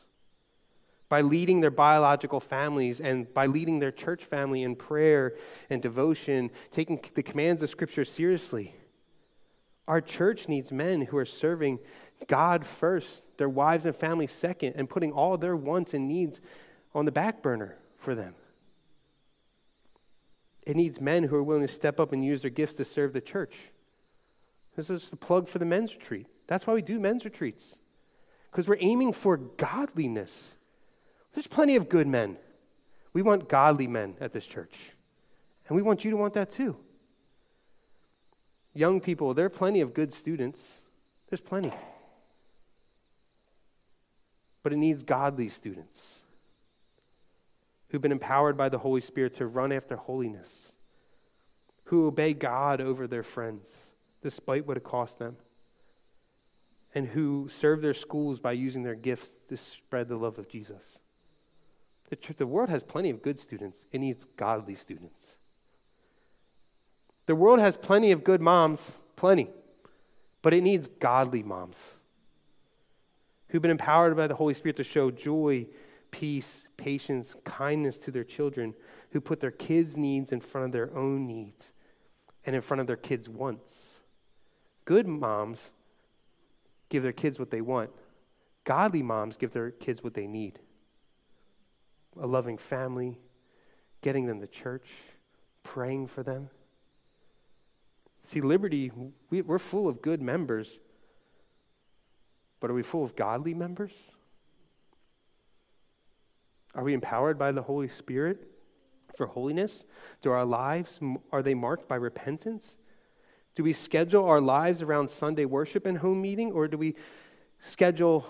by 1.11 1.21
leading 1.21 1.61
their 1.61 1.73
biological 1.73 2.41
families 2.41 3.01
and 3.01 3.33
by 3.35 3.45
leading 3.45 3.81
their 3.81 3.91
church 3.91 4.25
family 4.25 4.63
in 4.63 4.77
prayer 4.77 5.35
and 5.69 5.83
devotion, 5.83 6.51
taking 6.71 6.99
the 7.15 7.23
commands 7.23 7.63
of 7.63 7.69
Scripture 7.69 8.05
seriously. 8.05 8.75
Our 9.89 10.01
church 10.01 10.49
needs 10.49 10.71
men 10.71 11.03
who 11.03 11.19
are 11.19 11.27
serving 11.27 11.81
God 12.29 12.65
first, 12.65 13.27
their 13.39 13.49
wives 13.49 13.87
and 13.87 13.95
families 13.95 14.31
second, 14.31 14.75
and 14.77 14.89
putting 14.89 15.11
all 15.11 15.37
their 15.37 15.57
wants 15.57 15.95
and 15.95 16.07
needs 16.07 16.41
on 16.95 17.07
the 17.07 17.13
back 17.13 17.43
burner 17.43 17.77
for 17.97 18.15
them. 18.15 18.35
It 20.63 20.77
needs 20.77 21.01
men 21.01 21.25
who 21.25 21.35
are 21.35 21.43
willing 21.43 21.67
to 21.67 21.73
step 21.73 21.99
up 21.99 22.13
and 22.13 22.25
use 22.25 22.43
their 22.43 22.51
gifts 22.53 22.77
to 22.77 22.85
serve 22.85 23.13
the 23.13 23.21
church. 23.21 23.57
This 24.77 24.91
is 24.91 25.11
the 25.11 25.17
plug 25.17 25.49
for 25.49 25.59
the 25.59 25.65
men's 25.65 25.93
retreat. 25.93 26.29
That's 26.47 26.69
why 26.69 26.75
we 26.75 26.83
do 26.83 27.01
men's 27.01 27.25
retreats, 27.25 27.79
because 28.51 28.69
we're 28.69 28.77
aiming 28.79 29.13
for 29.13 29.37
godliness. 29.37 30.55
There's 31.35 31.47
plenty 31.47 31.77
of 31.77 31.89
good 31.89 32.07
men. 32.07 32.37
We 33.13 33.23
want 33.23 33.49
godly 33.49 33.87
men 33.87 34.15
at 34.21 34.33
this 34.33 34.47
church, 34.47 34.93
and 35.69 35.77
we 35.77 35.83
want 35.83 36.05
you 36.05 36.11
to 36.11 36.17
want 36.17 36.35
that 36.35 36.51
too. 36.51 36.77
Young 38.73 39.01
people, 39.01 39.35
there 39.35 39.47
are 39.47 39.51
plenty 39.51 39.81
of 39.81 39.95
good 39.95 40.13
students. 40.13 40.83
There's 41.29 41.41
plenty. 41.41 41.73
But 44.63 44.73
it 44.73 44.77
needs 44.77 45.03
godly 45.03 45.49
students 45.49 46.21
who've 47.89 48.01
been 48.03 48.13
empowered 48.13 48.57
by 48.57 48.69
the 48.69 48.79
Holy 48.79 49.01
Spirit 49.01 49.35
to 49.35 49.47
run 49.47 49.73
after 49.73 49.97
holiness, 49.97 50.73
who 51.85 52.07
obey 52.07 52.33
God 52.33 52.81
over 52.81 53.07
their 53.07 53.25
friends, 53.25 53.69
despite 54.23 54.67
what 54.67 54.77
it 54.77 54.85
costs 54.85 55.17
them, 55.17 55.37
and 56.95 57.09
who 57.09 57.49
serve 57.49 57.81
their 57.81 57.95
schools 57.95 58.39
by 58.39 58.53
using 58.53 58.85
their 58.85 58.95
gifts 58.95 59.39
to 59.49 59.57
spread 59.57 60.09
the 60.09 60.17
love 60.17 60.39
of 60.39 60.49
Jesus. 60.49 60.99
The, 62.11 62.35
the 62.37 62.47
world 62.47 62.69
has 62.69 62.83
plenty 62.83 63.09
of 63.11 63.23
good 63.23 63.39
students, 63.39 63.87
it 63.93 64.01
needs 64.01 64.25
godly 64.37 64.75
students. 64.75 65.37
The 67.27 67.37
world 67.37 67.61
has 67.61 67.77
plenty 67.77 68.11
of 68.11 68.25
good 68.25 68.41
moms, 68.41 68.97
plenty, 69.15 69.49
but 70.43 70.53
it 70.53 70.63
needs 70.63 70.89
godly 70.89 71.45
moms 71.45 71.95
who've 73.49 73.63
been 73.63 73.71
empowered 73.71 74.17
by 74.17 74.27
the 74.27 74.35
Holy 74.35 74.55
Spirit 74.55 74.77
to 74.77 74.85
show 74.85 75.11
joy 75.11 75.67
peace, 76.11 76.67
patience, 76.77 77.37
kindness 77.45 77.99
to 77.99 78.11
their 78.11 78.25
children, 78.25 78.75
who 79.13 79.21
put 79.21 79.41
their 79.41 79.51
kids' 79.51 79.97
needs 79.97 80.33
in 80.33 80.41
front 80.41 80.67
of 80.67 80.73
their 80.73 80.97
own 80.97 81.27
needs 81.27 81.73
and 82.45 82.57
in 82.57 82.63
front 82.63 82.81
of 82.81 82.87
their 82.87 82.97
kids' 82.97 83.29
wants. 83.29 84.01
Good 84.85 85.07
moms 85.07 85.71
give 86.89 87.05
their 87.05 87.13
kids 87.13 87.39
what 87.39 87.51
they 87.51 87.61
want, 87.61 87.91
godly 88.65 89.03
moms 89.03 89.37
give 89.37 89.53
their 89.53 89.71
kids 89.71 90.03
what 90.03 90.15
they 90.15 90.27
need 90.27 90.59
a 92.19 92.27
loving 92.27 92.59
family, 92.59 93.19
getting 94.03 94.27
them 94.27 94.41
to 94.41 94.47
church, 94.47 94.89
praying 95.63 96.07
for 96.07 96.23
them. 96.23 96.51
See, 98.23 98.41
Liberty, 98.41 98.93
we, 99.31 99.43
are 99.43 99.59
full 99.59 99.89
of 99.89 100.03
good 100.03 100.21
members, 100.21 100.79
but 102.61 102.71
are 102.71 102.75
we 102.75 102.83
full 102.83 103.05
of 103.05 103.17
godly 103.17 103.55
members? 103.55 104.13
Are 106.75 106.85
we 106.85 106.95
empowered 106.95 107.39
by 107.39 107.53
the 107.53 107.63
Holy 107.63 107.89
Spirit 107.89 108.47
for 109.17 109.27
holiness? 109.27 109.85
Do 110.23 110.31
our 110.31 110.45
lives 110.45 111.01
are 111.33 111.43
they 111.43 111.55
marked 111.55 111.89
by 111.89 111.97
repentance? 111.97 112.77
Do 113.55 113.65
we 113.65 113.73
schedule 113.73 114.25
our 114.27 114.41
lives 114.41 114.81
around 114.83 115.11
Sunday 115.11 115.45
worship 115.45 115.87
and 115.87 115.99
home 115.99 116.23
meeting 116.23 116.53
or 116.53 116.69
do 116.69 116.79
we 116.79 116.95
schedule 117.59 118.25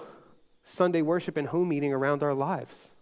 Sunday 0.64 1.02
worship 1.02 1.36
and 1.36 1.48
home 1.48 1.68
meeting 1.68 1.92
around 1.92 2.22
our 2.22 2.32
lives? 2.32 2.92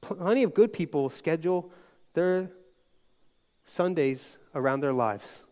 Plenty 0.00 0.42
of 0.42 0.54
good 0.54 0.72
people 0.72 1.10
schedule 1.10 1.70
their 2.14 2.50
Sundays 3.64 4.38
around 4.54 4.80
their 4.80 4.92
lives. 4.92 5.42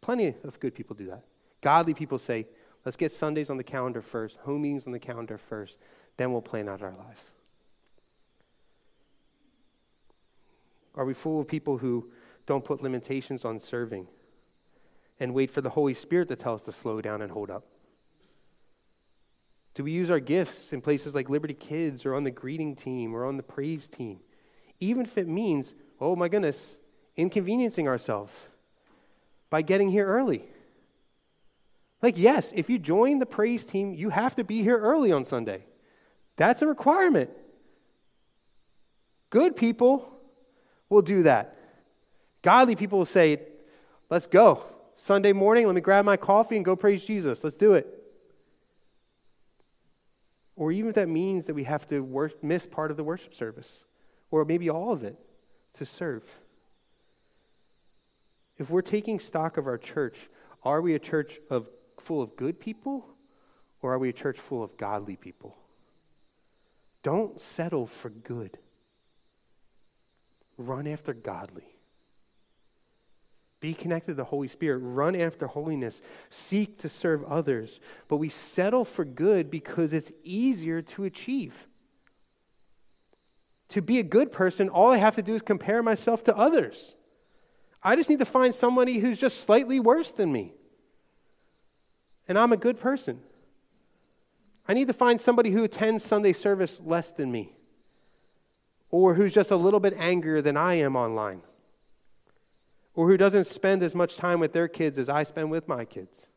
Plenty 0.00 0.34
of 0.44 0.58
good 0.58 0.74
people 0.74 0.96
do 0.96 1.06
that. 1.06 1.24
Godly 1.60 1.94
people 1.94 2.18
say, 2.18 2.46
let's 2.84 2.96
get 2.96 3.12
Sundays 3.12 3.50
on 3.50 3.56
the 3.56 3.64
calendar 3.64 4.02
first, 4.02 4.36
home 4.38 4.62
meetings 4.62 4.86
on 4.86 4.92
the 4.92 4.98
calendar 4.98 5.38
first, 5.38 5.76
then 6.16 6.32
we'll 6.32 6.42
plan 6.42 6.68
out 6.68 6.82
our 6.82 6.94
lives. 6.94 7.32
Are 10.94 11.04
we 11.04 11.14
full 11.14 11.40
of 11.40 11.46
people 11.46 11.78
who 11.78 12.10
don't 12.46 12.64
put 12.64 12.82
limitations 12.82 13.44
on 13.44 13.58
serving 13.58 14.08
and 15.20 15.32
wait 15.34 15.50
for 15.50 15.60
the 15.60 15.70
Holy 15.70 15.94
Spirit 15.94 16.28
to 16.28 16.36
tell 16.36 16.54
us 16.54 16.64
to 16.64 16.72
slow 16.72 17.00
down 17.00 17.22
and 17.22 17.30
hold 17.30 17.50
up? 17.50 17.64
Do 19.80 19.84
we 19.84 19.92
use 19.92 20.10
our 20.10 20.20
gifts 20.20 20.74
in 20.74 20.82
places 20.82 21.14
like 21.14 21.30
Liberty 21.30 21.54
Kids 21.54 22.04
or 22.04 22.14
on 22.14 22.22
the 22.22 22.30
greeting 22.30 22.76
team 22.76 23.16
or 23.16 23.24
on 23.24 23.38
the 23.38 23.42
praise 23.42 23.88
team? 23.88 24.20
Even 24.78 25.06
if 25.06 25.16
it 25.16 25.26
means, 25.26 25.74
oh 25.98 26.14
my 26.14 26.28
goodness, 26.28 26.76
inconveniencing 27.16 27.88
ourselves 27.88 28.50
by 29.48 29.62
getting 29.62 29.88
here 29.88 30.06
early. 30.06 30.44
Like, 32.02 32.18
yes, 32.18 32.52
if 32.54 32.68
you 32.68 32.78
join 32.78 33.20
the 33.20 33.24
praise 33.24 33.64
team, 33.64 33.94
you 33.94 34.10
have 34.10 34.36
to 34.36 34.44
be 34.44 34.62
here 34.62 34.76
early 34.76 35.12
on 35.12 35.24
Sunday. 35.24 35.64
That's 36.36 36.60
a 36.60 36.66
requirement. 36.66 37.30
Good 39.30 39.56
people 39.56 40.12
will 40.90 41.00
do 41.00 41.22
that. 41.22 41.56
Godly 42.42 42.76
people 42.76 42.98
will 42.98 43.06
say, 43.06 43.40
let's 44.10 44.26
go. 44.26 44.62
Sunday 44.94 45.32
morning, 45.32 45.64
let 45.64 45.74
me 45.74 45.80
grab 45.80 46.04
my 46.04 46.18
coffee 46.18 46.56
and 46.56 46.66
go 46.66 46.76
praise 46.76 47.02
Jesus. 47.02 47.42
Let's 47.42 47.56
do 47.56 47.72
it. 47.72 47.96
Or 50.60 50.70
even 50.70 50.90
if 50.90 50.94
that 50.96 51.08
means 51.08 51.46
that 51.46 51.54
we 51.54 51.64
have 51.64 51.86
to 51.86 52.00
work, 52.00 52.44
miss 52.44 52.66
part 52.66 52.90
of 52.90 52.98
the 52.98 53.02
worship 53.02 53.32
service, 53.32 53.84
or 54.30 54.44
maybe 54.44 54.68
all 54.68 54.92
of 54.92 55.02
it 55.02 55.18
to 55.72 55.86
serve. 55.86 56.30
If 58.58 58.68
we're 58.68 58.82
taking 58.82 59.20
stock 59.20 59.56
of 59.56 59.66
our 59.66 59.78
church, 59.78 60.28
are 60.62 60.82
we 60.82 60.94
a 60.94 60.98
church 60.98 61.40
of 61.48 61.70
full 61.98 62.20
of 62.20 62.36
good 62.36 62.60
people 62.60 63.06
Or 63.80 63.94
are 63.94 63.98
we 63.98 64.10
a 64.10 64.12
church 64.12 64.38
full 64.38 64.62
of 64.62 64.76
godly 64.76 65.16
people? 65.16 65.56
Don't 67.02 67.40
settle 67.40 67.86
for 67.86 68.10
good. 68.10 68.58
Run 70.58 70.86
after 70.86 71.14
godly. 71.14 71.79
Be 73.60 73.74
connected 73.74 74.12
to 74.12 74.14
the 74.14 74.24
Holy 74.24 74.48
Spirit. 74.48 74.78
Run 74.78 75.14
after 75.14 75.46
holiness. 75.46 76.00
Seek 76.30 76.78
to 76.78 76.88
serve 76.88 77.22
others. 77.24 77.78
But 78.08 78.16
we 78.16 78.30
settle 78.30 78.84
for 78.84 79.04
good 79.04 79.50
because 79.50 79.92
it's 79.92 80.10
easier 80.24 80.80
to 80.82 81.04
achieve. 81.04 81.68
To 83.68 83.82
be 83.82 83.98
a 83.98 84.02
good 84.02 84.32
person, 84.32 84.68
all 84.68 84.90
I 84.90 84.96
have 84.96 85.14
to 85.16 85.22
do 85.22 85.34
is 85.34 85.42
compare 85.42 85.82
myself 85.82 86.24
to 86.24 86.36
others. 86.36 86.96
I 87.82 87.96
just 87.96 88.10
need 88.10 88.18
to 88.18 88.24
find 88.24 88.54
somebody 88.54 88.98
who's 88.98 89.20
just 89.20 89.42
slightly 89.42 89.78
worse 89.78 90.12
than 90.12 90.32
me. 90.32 90.54
And 92.26 92.38
I'm 92.38 92.52
a 92.52 92.56
good 92.56 92.80
person. 92.80 93.20
I 94.66 94.74
need 94.74 94.86
to 94.86 94.92
find 94.92 95.20
somebody 95.20 95.50
who 95.50 95.64
attends 95.64 96.04
Sunday 96.04 96.32
service 96.32 96.80
less 96.84 97.12
than 97.12 97.32
me, 97.32 97.56
or 98.90 99.14
who's 99.14 99.32
just 99.32 99.50
a 99.50 99.56
little 99.56 99.80
bit 99.80 99.94
angrier 99.98 100.40
than 100.40 100.56
I 100.56 100.74
am 100.74 100.94
online, 100.94 101.42
or 103.00 103.08
who 103.08 103.16
doesn't 103.16 103.46
spend 103.46 103.82
as 103.82 103.94
much 103.94 104.18
time 104.18 104.40
with 104.40 104.52
their 104.52 104.68
kids 104.68 104.98
as 104.98 105.08
I 105.08 105.22
spend 105.22 105.50
with 105.50 105.66
my 105.66 105.86
kids. 105.86 106.28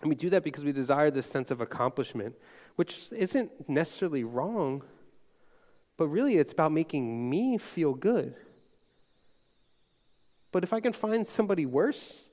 And 0.00 0.08
we 0.08 0.14
do 0.14 0.30
that 0.30 0.42
because 0.42 0.64
we 0.64 0.72
desire 0.72 1.10
this 1.10 1.26
sense 1.26 1.50
of 1.50 1.60
accomplishment, 1.60 2.34
which 2.76 3.12
isn't 3.12 3.68
necessarily 3.68 4.24
wrong, 4.24 4.84
but 5.98 6.08
really 6.08 6.38
it's 6.38 6.50
about 6.50 6.72
making 6.72 7.28
me 7.28 7.58
feel 7.58 7.92
good. 7.92 8.34
But 10.50 10.62
if 10.62 10.72
I 10.72 10.80
can 10.80 10.94
find 10.94 11.26
somebody 11.26 11.66
worse, 11.66 12.30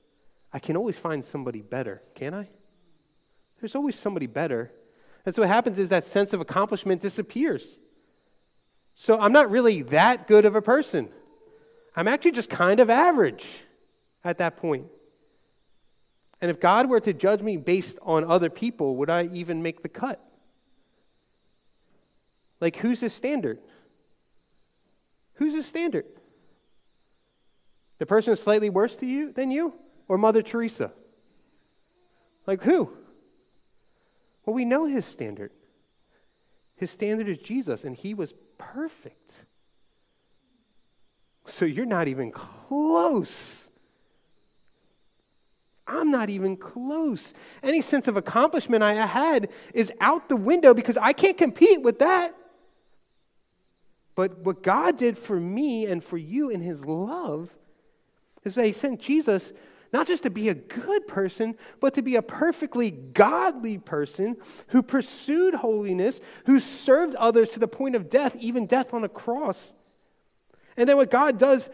I 0.54 0.58
can 0.58 0.74
always 0.74 0.98
find 0.98 1.22
somebody 1.22 1.60
better, 1.60 2.02
can 2.14 2.32
I? 2.32 2.48
There's 3.60 3.74
always 3.74 3.98
somebody 3.98 4.26
better. 4.26 4.72
And 5.26 5.34
so 5.34 5.42
what 5.42 5.50
happens 5.50 5.78
is 5.78 5.90
that 5.90 6.04
sense 6.04 6.32
of 6.32 6.40
accomplishment 6.40 7.02
disappears. 7.02 7.78
So 8.94 9.20
I'm 9.20 9.32
not 9.32 9.50
really 9.50 9.82
that 9.82 10.26
good 10.26 10.46
of 10.46 10.54
a 10.54 10.62
person. 10.62 11.10
I'm 11.96 12.06
actually 12.06 12.32
just 12.32 12.50
kind 12.50 12.78
of 12.78 12.90
average 12.90 13.46
at 14.22 14.38
that 14.38 14.58
point. 14.58 14.86
And 16.40 16.50
if 16.50 16.60
God 16.60 16.90
were 16.90 17.00
to 17.00 17.14
judge 17.14 17.40
me 17.40 17.56
based 17.56 17.98
on 18.02 18.22
other 18.22 18.50
people, 18.50 18.96
would 18.96 19.08
I 19.08 19.30
even 19.32 19.62
make 19.62 19.82
the 19.82 19.88
cut? 19.88 20.22
Like, 22.60 22.76
who's 22.76 23.00
his 23.00 23.14
standard? 23.14 23.58
Who's 25.34 25.54
his 25.54 25.66
standard? 25.66 26.04
The 27.98 28.06
person 28.06 28.36
slightly 28.36 28.68
worse 28.68 28.96
to 28.98 29.06
you 29.06 29.32
than 29.32 29.50
you? 29.50 29.74
Or 30.08 30.18
Mother 30.18 30.42
Teresa? 30.42 30.92
Like, 32.46 32.62
who? 32.62 32.90
Well, 34.44 34.54
we 34.54 34.64
know 34.64 34.84
his 34.84 35.06
standard. 35.06 35.50
His 36.76 36.90
standard 36.90 37.28
is 37.28 37.38
Jesus, 37.38 37.84
and 37.84 37.96
he 37.96 38.12
was 38.12 38.34
perfect. 38.58 39.44
So 41.46 41.64
you're 41.64 41.86
not 41.86 42.08
even 42.08 42.30
close. 42.30 43.70
I'm 45.86 46.10
not 46.10 46.30
even 46.30 46.56
close. 46.56 47.32
Any 47.62 47.80
sense 47.80 48.08
of 48.08 48.16
accomplishment 48.16 48.82
I 48.82 48.94
had 48.94 49.50
is 49.72 49.92
out 50.00 50.28
the 50.28 50.36
window 50.36 50.74
because 50.74 50.96
I 50.96 51.12
can't 51.12 51.38
compete 51.38 51.82
with 51.82 52.00
that. 52.00 52.34
But 54.16 54.38
what 54.38 54.62
God 54.62 54.96
did 54.96 55.16
for 55.16 55.38
me 55.38 55.86
and 55.86 56.02
for 56.02 56.16
you 56.16 56.50
in 56.50 56.60
his 56.60 56.84
love 56.84 57.56
is 58.44 58.54
that 58.54 58.64
he 58.64 58.72
sent 58.72 59.00
Jesus 59.00 59.52
not 59.92 60.06
just 60.06 60.24
to 60.24 60.30
be 60.30 60.48
a 60.48 60.54
good 60.54 61.06
person, 61.06 61.54
but 61.80 61.94
to 61.94 62.02
be 62.02 62.16
a 62.16 62.22
perfectly 62.22 62.90
godly 62.90 63.78
person 63.78 64.36
who 64.68 64.82
pursued 64.82 65.54
holiness, 65.54 66.20
who 66.46 66.58
served 66.58 67.14
others 67.14 67.50
to 67.50 67.60
the 67.60 67.68
point 67.68 67.94
of 67.94 68.08
death, 68.08 68.34
even 68.36 68.66
death 68.66 68.92
on 68.92 69.04
a 69.04 69.08
cross. 69.08 69.72
And 70.76 70.88
then 70.88 70.96
what 70.96 71.10
God 71.10 71.38
does 71.38 71.70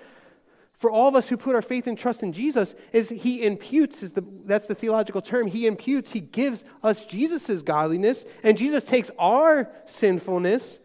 for 0.74 0.90
all 0.90 1.08
of 1.08 1.14
us 1.14 1.28
who 1.28 1.36
put 1.36 1.54
our 1.54 1.62
faith 1.62 1.86
and 1.86 1.96
trust 1.96 2.22
in 2.22 2.32
Jesus 2.32 2.74
is 2.92 3.08
he 3.08 3.44
imputes 3.44 4.02
is 4.02 4.12
the 4.12 4.24
that's 4.44 4.66
the 4.66 4.74
theological 4.74 5.22
term 5.22 5.46
he 5.46 5.66
imputes 5.66 6.10
he 6.10 6.18
gives 6.18 6.64
us 6.82 7.04
Jesus's 7.04 7.62
godliness 7.62 8.24
and 8.42 8.58
Jesus 8.58 8.84
takes 8.84 9.08
our 9.16 9.70
sinfulness 9.84 10.80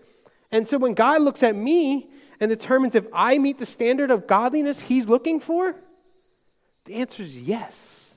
and 0.51 0.67
so 0.67 0.77
when 0.77 0.93
God 0.93 1.21
looks 1.23 1.41
at 1.41 1.55
me 1.55 2.11
and 2.39 2.49
determines 2.49 2.93
if 2.93 3.07
I 3.11 3.39
meet 3.39 3.57
the 3.57 3.65
standard 3.65 4.11
of 4.11 4.27
godliness 4.27 4.81
he's 4.81 5.07
looking 5.07 5.39
for 5.39 5.75
the 6.87 6.95
answer 6.95 7.21
is 7.21 7.37
yes. 7.37 8.13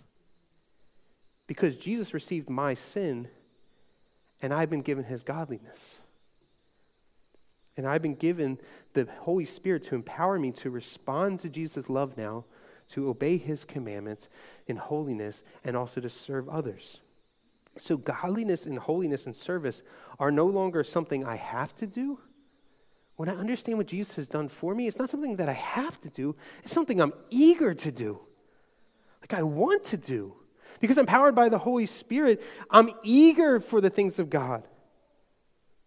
Because 1.49 1.77
Jesus 1.77 2.15
received 2.15 2.49
my 2.49 2.75
sin, 2.75 3.27
and 4.41 4.55
I've 4.55 4.71
been 4.71 4.83
given 4.83 5.05
his 5.05 5.25
godliness. 5.25 5.99
And 7.77 7.87
I've 7.87 8.03
been 8.03 8.15
given 8.15 8.59
the 8.93 9.09
Holy 9.21 9.45
Spirit 9.45 9.85
to 9.85 9.95
empower 9.95 10.39
me 10.39 10.53
to 10.53 10.71
respond 10.71 11.41
to 11.41 11.49
Jesus' 11.49 11.89
love 11.89 12.17
now, 12.17 12.45
to 12.91 13.09
obey 13.09 13.37
his 13.37 13.65
commandments 13.65 14.29
in 14.67 14.77
holiness, 14.77 15.43
and 15.65 15.77
also 15.77 16.01
to 16.01 16.09
serve 16.09 16.49
others. 16.49 17.01
So, 17.79 17.97
godliness 17.97 18.67
and 18.67 18.79
holiness 18.79 19.27
and 19.27 19.35
service 19.35 19.83
are 20.19 20.33
no 20.33 20.47
longer 20.47 20.83
something 20.83 21.25
I 21.25 21.37
have 21.37 21.75
to 21.77 21.87
do. 21.87 22.19
When 23.17 23.29
I 23.29 23.35
understand 23.35 23.79
what 23.79 23.87
Jesus 23.87 24.17
has 24.17 24.29
done 24.29 24.49
for 24.49 24.75
me, 24.75 24.89
it's 24.89 24.99
not 24.99 25.11
something 25.11 25.37
that 25.37 25.49
I 25.49 25.53
have 25.53 26.01
to 26.01 26.11
do, 26.11 26.35
it's 26.63 26.73
something 26.73 27.01
I'm 27.01 27.13
eager 27.31 27.75
to 27.75 27.93
do 27.93 28.21
like 29.21 29.39
I 29.39 29.43
want 29.43 29.85
to 29.85 29.97
do. 29.97 30.35
Because 30.81 30.97
I'm 30.97 31.07
powered 31.07 31.35
by 31.35 31.49
the 31.49 31.59
Holy 31.59 31.87
Spirit, 31.87 32.43
I'm 32.71 32.91
eager 33.03 33.61
for 33.61 33.81
the 33.81 33.91
things 33.91 34.19
of 34.19 34.31
God. 34.31 34.67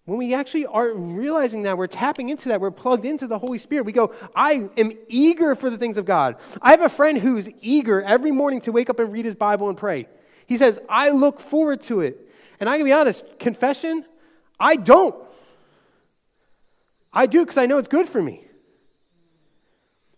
When 0.05 0.17
we 0.17 0.33
actually 0.33 0.65
are 0.65 0.91
realizing 0.91 1.63
that, 1.63 1.77
we're 1.77 1.87
tapping 1.87 2.27
into 2.27 2.49
that, 2.49 2.59
we're 2.59 2.71
plugged 2.71 3.05
into 3.05 3.25
the 3.25 3.39
Holy 3.39 3.57
Spirit, 3.57 3.85
we 3.85 3.93
go, 3.93 4.13
I 4.35 4.69
am 4.75 4.91
eager 5.07 5.55
for 5.55 5.69
the 5.69 5.77
things 5.77 5.97
of 5.97 6.05
God. 6.05 6.35
I 6.61 6.71
have 6.71 6.81
a 6.81 6.89
friend 6.89 7.17
who's 7.17 7.49
eager 7.61 8.01
every 8.01 8.31
morning 8.31 8.59
to 8.61 8.71
wake 8.71 8.89
up 8.89 8.99
and 8.99 9.13
read 9.13 9.23
his 9.23 9.35
Bible 9.35 9.69
and 9.69 9.77
pray. 9.77 10.07
He 10.45 10.57
says, 10.57 10.77
I 10.89 11.11
look 11.11 11.39
forward 11.39 11.81
to 11.83 12.01
it. 12.01 12.29
And 12.59 12.69
I 12.69 12.77
can 12.77 12.85
be 12.85 12.91
honest, 12.91 13.23
confession, 13.39 14.05
I 14.59 14.75
don't. 14.75 15.15
I 17.13 17.25
do 17.25 17.39
because 17.41 17.57
I 17.57 17.65
know 17.65 17.77
it's 17.77 17.87
good 17.87 18.07
for 18.07 18.21
me. 18.21 18.45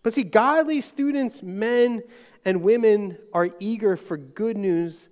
But 0.02 0.14
see, 0.14 0.24
godly 0.24 0.80
students, 0.80 1.42
men 1.42 2.02
and 2.44 2.62
women 2.62 3.18
are 3.32 3.50
eager 3.60 3.96
for 3.96 4.16
good 4.16 4.56
news. 4.56 5.08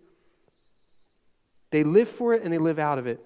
They 1.71 1.85
live 1.85 2.09
for 2.09 2.35
it 2.35 2.43
and 2.43 2.53
they 2.53 2.59
live 2.59 2.79
out 2.79 2.99
of 2.99 3.07
it. 3.07 3.25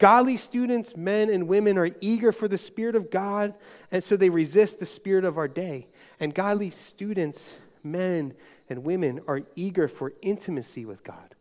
Godly 0.00 0.36
students, 0.36 0.96
men 0.96 1.30
and 1.30 1.46
women, 1.46 1.78
are 1.78 1.90
eager 2.00 2.32
for 2.32 2.48
the 2.48 2.58
Spirit 2.58 2.96
of 2.96 3.10
God, 3.10 3.54
and 3.92 4.02
so 4.02 4.16
they 4.16 4.28
resist 4.28 4.78
the 4.78 4.86
Spirit 4.86 5.24
of 5.24 5.38
our 5.38 5.46
day. 5.46 5.86
And 6.18 6.34
godly 6.34 6.70
students, 6.70 7.56
men 7.84 8.34
and 8.68 8.84
women, 8.84 9.20
are 9.28 9.42
eager 9.54 9.86
for 9.86 10.12
intimacy 10.20 10.84
with 10.84 11.04
God, 11.04 11.36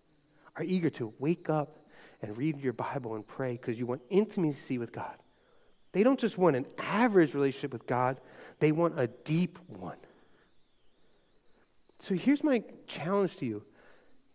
are 0.56 0.64
eager 0.64 0.92
to 0.92 1.14
wake 1.18 1.50
up 1.50 1.80
and 2.22 2.38
read 2.38 2.62
your 2.62 2.74
Bible 2.74 3.16
and 3.16 3.26
pray 3.26 3.54
because 3.54 3.80
you 3.80 3.88
want 3.88 4.02
intimacy 4.10 4.78
with 4.78 4.92
God. 4.92 5.16
They 5.92 6.04
don't 6.04 6.20
just 6.20 6.38
want 6.38 6.56
an 6.56 6.66
average 6.78 7.34
relationship 7.34 7.74
with 7.74 7.88
God, 7.88 8.22
they 8.60 8.72
want 8.72 9.00
a 9.00 9.08
deep 9.08 9.58
one. 9.68 9.98
So 12.00 12.16
here's 12.16 12.44
my 12.44 12.64
challenge 12.86 13.38
to 13.38 13.46
you 13.46 13.64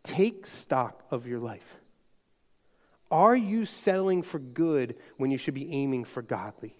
take 0.02 0.46
stock 0.46 1.04
of 1.10 1.26
your 1.26 1.38
life. 1.38 1.76
Are 3.10 3.36
you 3.36 3.64
settling 3.64 4.22
for 4.22 4.38
good 4.38 4.96
when 5.16 5.30
you 5.30 5.38
should 5.38 5.54
be 5.54 5.72
aiming 5.72 6.04
for 6.04 6.22
godly? 6.22 6.74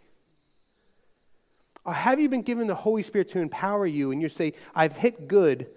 Or 1.85 1.95
have 1.95 2.21
you 2.21 2.29
been 2.29 2.43
given 2.43 2.67
the 2.67 2.75
Holy 2.75 3.03
Spirit 3.03 3.29
to 3.29 3.39
empower 3.39 3.87
you 3.87 4.11
and 4.11 4.21
you 4.21 4.29
say, 4.29 4.53
I've 4.75 4.97
hit 4.97 5.27
good, 5.27 5.69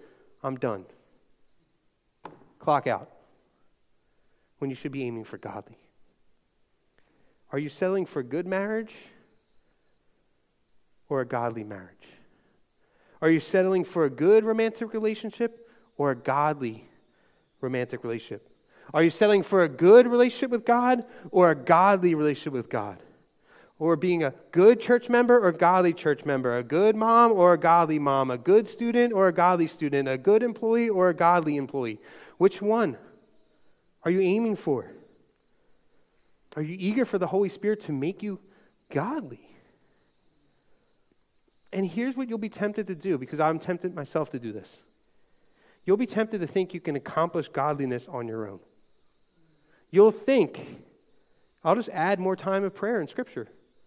I'm 0.42 0.56
done? 0.56 0.84
Clock 2.58 2.86
out. 2.86 3.10
When 4.58 4.68
you 4.68 4.76
should 4.76 4.92
be 4.92 5.04
aiming 5.04 5.24
for 5.24 5.38
godly. 5.38 5.78
Are 7.50 7.58
you 7.58 7.68
settling 7.68 8.06
for 8.06 8.22
good 8.22 8.46
marriage 8.46 8.94
or 11.08 11.22
a 11.22 11.26
godly 11.26 11.64
marriage? 11.64 12.08
Are 13.22 13.30
you 13.30 13.40
settling 13.40 13.84
for 13.84 14.04
a 14.04 14.10
good 14.10 14.44
romantic 14.44 14.92
relationship 14.92 15.68
or 15.96 16.10
a 16.10 16.16
godly 16.16 16.88
romantic 17.60 18.04
relationship? 18.04 18.51
Are 18.94 19.02
you 19.02 19.10
settling 19.10 19.42
for 19.42 19.62
a 19.62 19.68
good 19.68 20.06
relationship 20.06 20.50
with 20.50 20.64
God 20.64 21.04
or 21.30 21.50
a 21.50 21.54
godly 21.54 22.14
relationship 22.14 22.52
with 22.52 22.68
God? 22.68 23.02
Or 23.78 23.96
being 23.96 24.22
a 24.22 24.34
good 24.52 24.80
church 24.80 25.08
member 25.08 25.44
or 25.44 25.50
godly 25.50 25.92
church 25.92 26.24
member, 26.24 26.56
a 26.56 26.62
good 26.62 26.94
mom 26.94 27.32
or 27.32 27.54
a 27.54 27.58
godly 27.58 27.98
mom, 27.98 28.30
a 28.30 28.38
good 28.38 28.68
student 28.68 29.12
or 29.12 29.28
a 29.28 29.32
godly 29.32 29.66
student, 29.66 30.08
a 30.08 30.18
good 30.18 30.42
employee 30.42 30.88
or 30.88 31.08
a 31.08 31.14
godly 31.14 31.56
employee? 31.56 31.98
Which 32.38 32.62
one 32.62 32.96
are 34.04 34.10
you 34.10 34.20
aiming 34.20 34.56
for? 34.56 34.92
Are 36.54 36.62
you 36.62 36.76
eager 36.78 37.04
for 37.04 37.18
the 37.18 37.26
Holy 37.26 37.48
Spirit 37.48 37.80
to 37.80 37.92
make 37.92 38.22
you 38.22 38.38
godly? 38.90 39.48
And 41.72 41.86
here's 41.86 42.16
what 42.16 42.28
you'll 42.28 42.36
be 42.36 42.50
tempted 42.50 42.86
to 42.88 42.94
do, 42.94 43.16
because 43.16 43.40
I'm 43.40 43.58
tempted 43.58 43.94
myself 43.94 44.30
to 44.32 44.38
do 44.38 44.52
this. 44.52 44.84
you'll 45.84 45.96
be 45.96 46.06
tempted 46.06 46.40
to 46.40 46.46
think 46.46 46.74
you 46.74 46.80
can 46.80 46.96
accomplish 46.96 47.48
godliness 47.48 48.08
on 48.08 48.28
your 48.28 48.48
own. 48.48 48.60
You'll 49.92 50.10
think, 50.10 50.82
I'll 51.62 51.76
just 51.76 51.90
add 51.90 52.18
more 52.18 52.34
time 52.34 52.64
of 52.64 52.74
prayer 52.74 53.00
in 53.00 53.06
Scripture. 53.06 53.46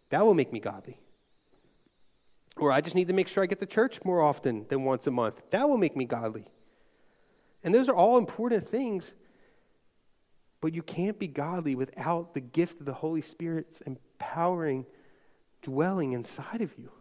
That 0.10 0.26
will 0.26 0.36
make 0.36 0.54
me 0.54 0.62
godly. 0.62 1.00
Or 2.58 2.72
I 2.72 2.80
just 2.80 2.96
need 2.96 3.10
to 3.10 3.14
make 3.14 3.28
sure 3.28 3.44
I 3.44 3.48
get 3.48 3.60
to 3.60 3.66
church 3.66 4.00
more 4.06 4.22
often 4.22 4.66
than 4.70 4.86
once 4.86 5.08
a 5.08 5.12
month. 5.12 5.42
That 5.50 5.68
will 5.68 5.78
make 5.78 5.98
me 5.98 6.06
godly. 6.06 6.46
And 7.64 7.74
those 7.74 7.90
are 7.90 7.96
all 7.96 8.18
important 8.18 8.66
things, 8.66 9.14
but 10.62 10.74
you 10.74 10.84
can't 10.84 11.20
be 11.20 11.28
godly 11.28 11.76
without 11.76 12.34
the 12.36 12.42
gift 12.42 12.80
of 12.80 12.86
the 12.86 12.94
Holy 12.94 13.22
Spirit's 13.22 13.82
empowering 13.82 14.86
dwelling 15.64 16.14
inside 16.14 16.62
of 16.62 16.78
you. 16.78 16.92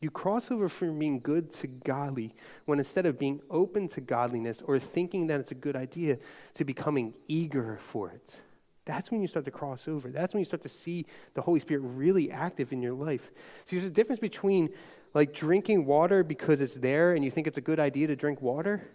You 0.00 0.10
cross 0.10 0.50
over 0.50 0.68
from 0.68 0.98
being 0.98 1.20
good 1.20 1.50
to 1.52 1.66
godly 1.66 2.34
when 2.64 2.78
instead 2.78 3.04
of 3.04 3.18
being 3.18 3.40
open 3.50 3.86
to 3.88 4.00
godliness 4.00 4.62
or 4.64 4.78
thinking 4.78 5.26
that 5.26 5.40
it's 5.40 5.50
a 5.50 5.56
good 5.56 5.76
idea, 5.76 6.18
to 6.54 6.64
becoming 6.64 7.14
eager 7.28 7.76
for 7.80 8.10
it. 8.10 8.40
That's 8.86 9.10
when 9.10 9.20
you 9.20 9.26
start 9.26 9.44
to 9.44 9.50
cross 9.50 9.86
over. 9.86 10.10
That's 10.10 10.32
when 10.32 10.40
you 10.40 10.46
start 10.46 10.62
to 10.62 10.68
see 10.68 11.04
the 11.34 11.42
Holy 11.42 11.60
Spirit 11.60 11.80
really 11.80 12.30
active 12.30 12.72
in 12.72 12.80
your 12.80 12.94
life. 12.94 13.30
So 13.66 13.76
there's 13.76 13.84
a 13.84 13.90
difference 13.90 14.20
between 14.20 14.70
like 15.12 15.34
drinking 15.34 15.84
water 15.84 16.24
because 16.24 16.60
it's 16.60 16.76
there 16.76 17.12
and 17.12 17.24
you 17.24 17.30
think 17.30 17.46
it's 17.46 17.58
a 17.58 17.62
good 17.62 17.78
idea 17.78 18.06
to 18.06 18.16
drink 18.16 18.40
water 18.40 18.88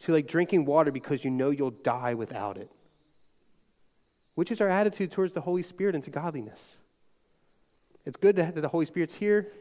to 0.00 0.12
like 0.12 0.26
drinking 0.26 0.64
water 0.64 0.90
because 0.90 1.24
you 1.24 1.30
know 1.30 1.50
you'll 1.50 1.70
die 1.70 2.14
without 2.14 2.56
it. 2.56 2.70
Which 4.34 4.50
is 4.50 4.60
our 4.60 4.68
attitude 4.68 5.10
towards 5.10 5.34
the 5.34 5.42
Holy 5.42 5.62
Spirit 5.62 5.94
and 5.94 6.02
to 6.04 6.10
godliness. 6.10 6.78
It's 8.06 8.16
good 8.16 8.36
that 8.36 8.54
the 8.54 8.68
Holy 8.68 8.86
Spirit's 8.86 9.14
here 9.14 9.52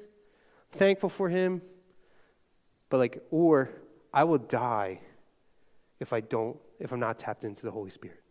thankful 0.71 1.09
for 1.09 1.29
him, 1.29 1.61
but 2.89 2.97
like, 2.97 3.23
or 3.31 3.69
I 4.13 4.23
will 4.23 4.37
die 4.37 5.01
if 5.99 6.13
I 6.13 6.21
don't, 6.21 6.57
if 6.79 6.91
I'm 6.91 6.99
not 6.99 7.19
tapped 7.19 7.43
into 7.43 7.63
the 7.63 7.71
Holy 7.71 7.89
Spirit. 7.89 8.21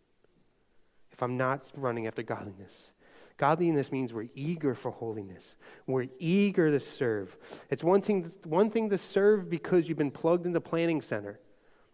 If 1.11 1.21
I'm 1.21 1.37
not 1.37 1.71
running 1.75 2.07
after 2.07 2.23
godliness. 2.23 2.91
Godliness 3.37 3.91
means 3.91 4.11
we're 4.13 4.27
eager 4.35 4.75
for 4.75 4.91
holiness. 4.91 5.55
We're 5.87 6.07
eager 6.19 6.71
to 6.71 6.79
serve. 6.79 7.37
It's 7.69 7.83
one 7.83 8.01
thing, 8.01 8.29
one 8.43 8.69
thing 8.69 8.89
to 8.89 8.97
serve 8.97 9.49
because 9.49 9.87
you've 9.87 9.97
been 9.97 10.11
plugged 10.11 10.45
into 10.45 10.59
planning 10.59 11.01
center. 11.01 11.39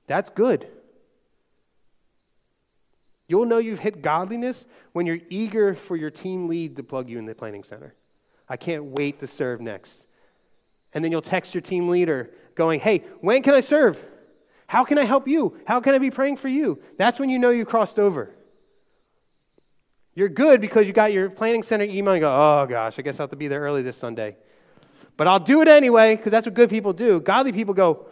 That's 0.08 0.30
good. 0.30 0.68
You'll 3.28 3.46
know 3.46 3.58
you've 3.58 3.80
hit 3.80 4.02
godliness 4.02 4.66
when 4.94 5.06
you're 5.06 5.20
eager 5.30 5.74
for 5.74 5.96
your 5.96 6.12
team 6.12 6.48
lead 6.48 6.76
to 6.78 6.84
plug 6.84 7.10
you 7.10 7.18
in 7.20 7.26
the 7.26 7.36
planning 7.36 7.64
center. 7.64 7.96
I 8.48 8.58
can't 8.58 8.86
wait 8.86 9.20
to 9.20 9.28
serve 9.28 9.62
next. 9.62 10.05
And 10.96 11.04
then 11.04 11.12
you'll 11.12 11.22
text 11.22 11.54
your 11.54 11.62
team 11.62 11.90
leader 11.90 12.32
going, 12.56 12.80
Hey, 12.80 13.04
when 13.20 13.44
can 13.44 13.54
I 13.54 13.60
serve? 13.60 14.02
How 14.66 14.84
can 14.84 14.98
I 14.98 15.04
help 15.04 15.28
you? 15.28 15.58
How 15.68 15.80
can 15.82 15.94
I 15.94 16.00
be 16.00 16.10
praying 16.10 16.38
for 16.38 16.48
you? 16.48 16.82
That's 16.98 17.20
when 17.20 17.30
you 17.30 17.38
know 17.38 17.52
you 17.52 17.66
crossed 17.66 18.00
over. 18.00 18.32
You're 20.16 20.30
good 20.30 20.62
because 20.62 20.88
you 20.88 20.94
got 20.94 21.12
your 21.12 21.30
planning 21.30 21.62
center 21.62 21.84
email 21.84 22.14
and 22.14 22.22
go, 22.22 22.32
Oh 22.32 22.66
gosh, 22.66 22.98
I 22.98 23.02
guess 23.02 23.20
I'll 23.20 23.26
have 23.26 23.32
to 23.32 23.36
be 23.36 23.50
there 23.50 23.60
early 23.62 23.84
this 23.84 23.98
Sunday. 23.98 24.38
But 25.18 25.28
I'll 25.28 25.40
do 25.40 25.62
it 25.62 25.68
anyway 25.68 26.16
because 26.16 26.32
that's 26.32 26.48
what 26.48 26.56
good 26.56 26.70
people 26.70 26.94
do. 26.94 27.20
Godly 27.20 27.52
people 27.52 27.74
go, 27.74 28.08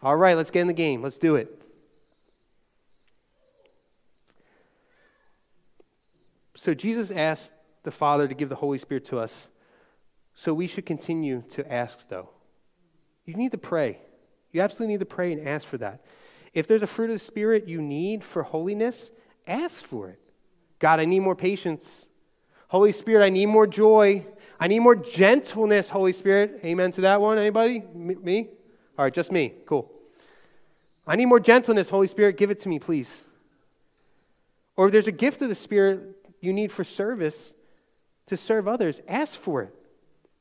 All 0.00 0.16
right, 0.16 0.36
let's 0.36 0.50
get 0.50 0.60
in 0.60 0.68
the 0.68 0.72
game. 0.72 1.02
Let's 1.02 1.18
do 1.18 1.34
it. 1.34 1.58
So 6.54 6.72
Jesus 6.72 7.10
asked 7.10 7.52
the 7.82 7.90
Father 7.90 8.28
to 8.28 8.34
give 8.34 8.48
the 8.48 8.54
Holy 8.54 8.78
Spirit 8.78 9.04
to 9.06 9.18
us 9.18 9.48
so 10.34 10.54
we 10.54 10.66
should 10.66 10.86
continue 10.86 11.42
to 11.50 11.72
ask, 11.72 12.08
though. 12.08 12.30
You 13.24 13.34
need 13.34 13.52
to 13.52 13.58
pray. 13.58 13.98
You 14.50 14.60
absolutely 14.60 14.94
need 14.94 15.00
to 15.00 15.06
pray 15.06 15.32
and 15.32 15.46
ask 15.46 15.66
for 15.66 15.78
that. 15.78 16.04
If 16.52 16.66
there's 16.66 16.82
a 16.82 16.86
fruit 16.86 17.10
of 17.10 17.14
the 17.14 17.18
Spirit 17.18 17.68
you 17.68 17.80
need 17.80 18.22
for 18.24 18.42
holiness, 18.42 19.10
ask 19.46 19.84
for 19.84 20.10
it. 20.10 20.18
God, 20.78 21.00
I 21.00 21.04
need 21.04 21.20
more 21.20 21.36
patience. 21.36 22.06
Holy 22.68 22.92
Spirit, 22.92 23.24
I 23.24 23.30
need 23.30 23.46
more 23.46 23.66
joy. 23.66 24.26
I 24.58 24.68
need 24.68 24.80
more 24.80 24.96
gentleness, 24.96 25.88
Holy 25.88 26.12
Spirit. 26.12 26.60
Amen 26.64 26.90
to 26.92 27.02
that 27.02 27.20
one. 27.20 27.38
Anybody? 27.38 27.82
Me? 27.94 28.48
All 28.98 29.04
right, 29.04 29.14
just 29.14 29.32
me. 29.32 29.54
Cool. 29.66 29.90
I 31.06 31.16
need 31.16 31.26
more 31.26 31.40
gentleness, 31.40 31.90
Holy 31.90 32.06
Spirit. 32.06 32.36
Give 32.36 32.50
it 32.50 32.58
to 32.60 32.68
me, 32.68 32.78
please. 32.78 33.24
Or 34.76 34.86
if 34.86 34.92
there's 34.92 35.08
a 35.08 35.12
gift 35.12 35.42
of 35.42 35.48
the 35.48 35.54
Spirit 35.54 36.16
you 36.40 36.52
need 36.52 36.70
for 36.70 36.84
service 36.84 37.52
to 38.26 38.36
serve 38.36 38.68
others, 38.68 39.00
ask 39.08 39.38
for 39.38 39.62
it. 39.62 39.74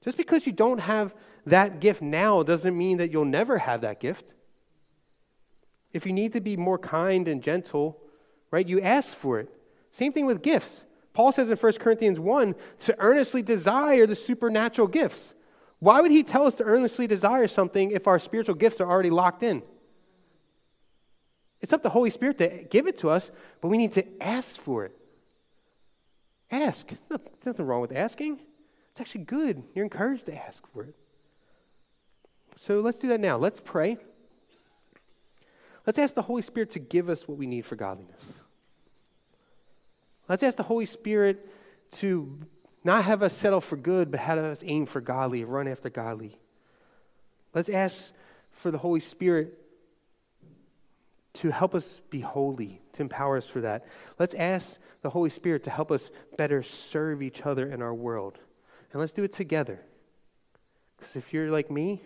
Just 0.03 0.17
because 0.17 0.45
you 0.45 0.51
don't 0.51 0.79
have 0.79 1.13
that 1.45 1.79
gift 1.79 2.01
now 2.01 2.43
doesn't 2.43 2.77
mean 2.77 2.97
that 2.97 3.11
you'll 3.11 3.25
never 3.25 3.59
have 3.59 3.81
that 3.81 3.99
gift. 3.99 4.33
If 5.93 6.05
you 6.05 6.13
need 6.13 6.33
to 6.33 6.41
be 6.41 6.57
more 6.57 6.77
kind 6.77 7.27
and 7.27 7.43
gentle, 7.43 8.01
right, 8.49 8.67
you 8.67 8.81
ask 8.81 9.13
for 9.13 9.39
it. 9.39 9.49
Same 9.91 10.13
thing 10.13 10.25
with 10.25 10.41
gifts. 10.41 10.85
Paul 11.13 11.31
says 11.31 11.49
in 11.49 11.57
1 11.57 11.73
Corinthians 11.73 12.19
1 12.19 12.55
to 12.79 12.95
earnestly 12.99 13.41
desire 13.41 14.07
the 14.07 14.15
supernatural 14.15 14.87
gifts. 14.87 15.33
Why 15.79 15.99
would 15.99 16.11
he 16.11 16.23
tell 16.23 16.45
us 16.45 16.55
to 16.55 16.63
earnestly 16.63 17.07
desire 17.07 17.47
something 17.47 17.91
if 17.91 18.07
our 18.07 18.19
spiritual 18.19 18.55
gifts 18.55 18.79
are 18.79 18.89
already 18.89 19.09
locked 19.09 19.43
in? 19.43 19.61
It's 21.59 21.73
up 21.73 21.81
to 21.81 21.83
the 21.83 21.89
Holy 21.89 22.09
Spirit 22.09 22.37
to 22.37 22.65
give 22.69 22.87
it 22.87 22.97
to 22.99 23.09
us, 23.09 23.29
but 23.59 23.67
we 23.67 23.77
need 23.77 23.91
to 23.93 24.05
ask 24.23 24.55
for 24.55 24.85
it. 24.85 24.97
Ask. 26.49 26.91
There's 27.09 27.21
nothing 27.45 27.65
wrong 27.65 27.81
with 27.81 27.93
asking. 27.93 28.39
It's 28.91 29.01
actually 29.01 29.23
good. 29.23 29.63
You're 29.73 29.85
encouraged 29.85 30.25
to 30.25 30.35
ask 30.35 30.65
for 30.67 30.83
it. 30.83 30.95
So 32.55 32.81
let's 32.81 32.99
do 32.99 33.07
that 33.07 33.19
now. 33.19 33.37
Let's 33.37 33.59
pray. 33.59 33.97
Let's 35.87 35.97
ask 35.97 36.13
the 36.13 36.21
Holy 36.21 36.41
Spirit 36.41 36.71
to 36.71 36.79
give 36.79 37.09
us 37.09 37.27
what 37.27 37.37
we 37.37 37.47
need 37.47 37.65
for 37.65 37.75
godliness. 37.75 38.41
Let's 40.27 40.43
ask 40.43 40.57
the 40.57 40.63
Holy 40.63 40.85
Spirit 40.85 41.49
to 41.93 42.39
not 42.83 43.05
have 43.05 43.23
us 43.23 43.33
settle 43.33 43.61
for 43.61 43.77
good, 43.77 44.11
but 44.11 44.19
have 44.19 44.37
us 44.37 44.63
aim 44.65 44.85
for 44.85 45.01
godly, 45.01 45.43
run 45.43 45.67
after 45.67 45.89
godly. 45.89 46.37
Let's 47.53 47.69
ask 47.69 48.13
for 48.51 48.71
the 48.71 48.77
Holy 48.77 48.99
Spirit 48.99 49.57
to 51.33 51.49
help 51.49 51.73
us 51.73 52.01
be 52.09 52.19
holy, 52.19 52.81
to 52.93 53.01
empower 53.01 53.37
us 53.37 53.47
for 53.47 53.61
that. 53.61 53.85
Let's 54.19 54.33
ask 54.33 54.79
the 55.01 55.09
Holy 55.09 55.29
Spirit 55.29 55.63
to 55.63 55.69
help 55.69 55.91
us 55.91 56.09
better 56.37 56.61
serve 56.61 57.21
each 57.21 57.43
other 57.43 57.69
in 57.69 57.81
our 57.81 57.93
world. 57.93 58.37
And 58.91 58.99
let's 58.99 59.13
do 59.13 59.23
it 59.23 59.31
together. 59.31 59.79
Because 60.97 61.15
if 61.15 61.33
you're 61.33 61.49
like 61.49 61.71
me, 61.71 62.01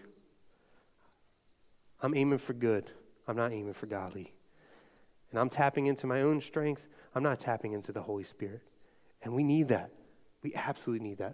I'm 2.02 2.16
aiming 2.16 2.38
for 2.38 2.54
good. 2.54 2.92
I'm 3.28 3.36
not 3.36 3.52
aiming 3.52 3.74
for 3.74 3.88
godly. 3.88 4.34
And 5.32 5.40
I'm 5.40 5.50
tapping 5.50 5.88
into 5.88 6.06
my 6.06 6.22
own 6.22 6.40
strength. 6.40 6.88
I'm 7.16 7.24
not 7.24 7.40
tapping 7.40 7.74
into 7.74 7.92
the 7.92 8.02
Holy 8.02 8.24
Spirit. 8.24 8.62
And 9.24 9.34
we 9.34 9.44
need 9.44 9.70
that. 9.70 9.92
We 10.44 10.54
absolutely 10.54 11.08
need 11.08 11.18
that. 11.18 11.34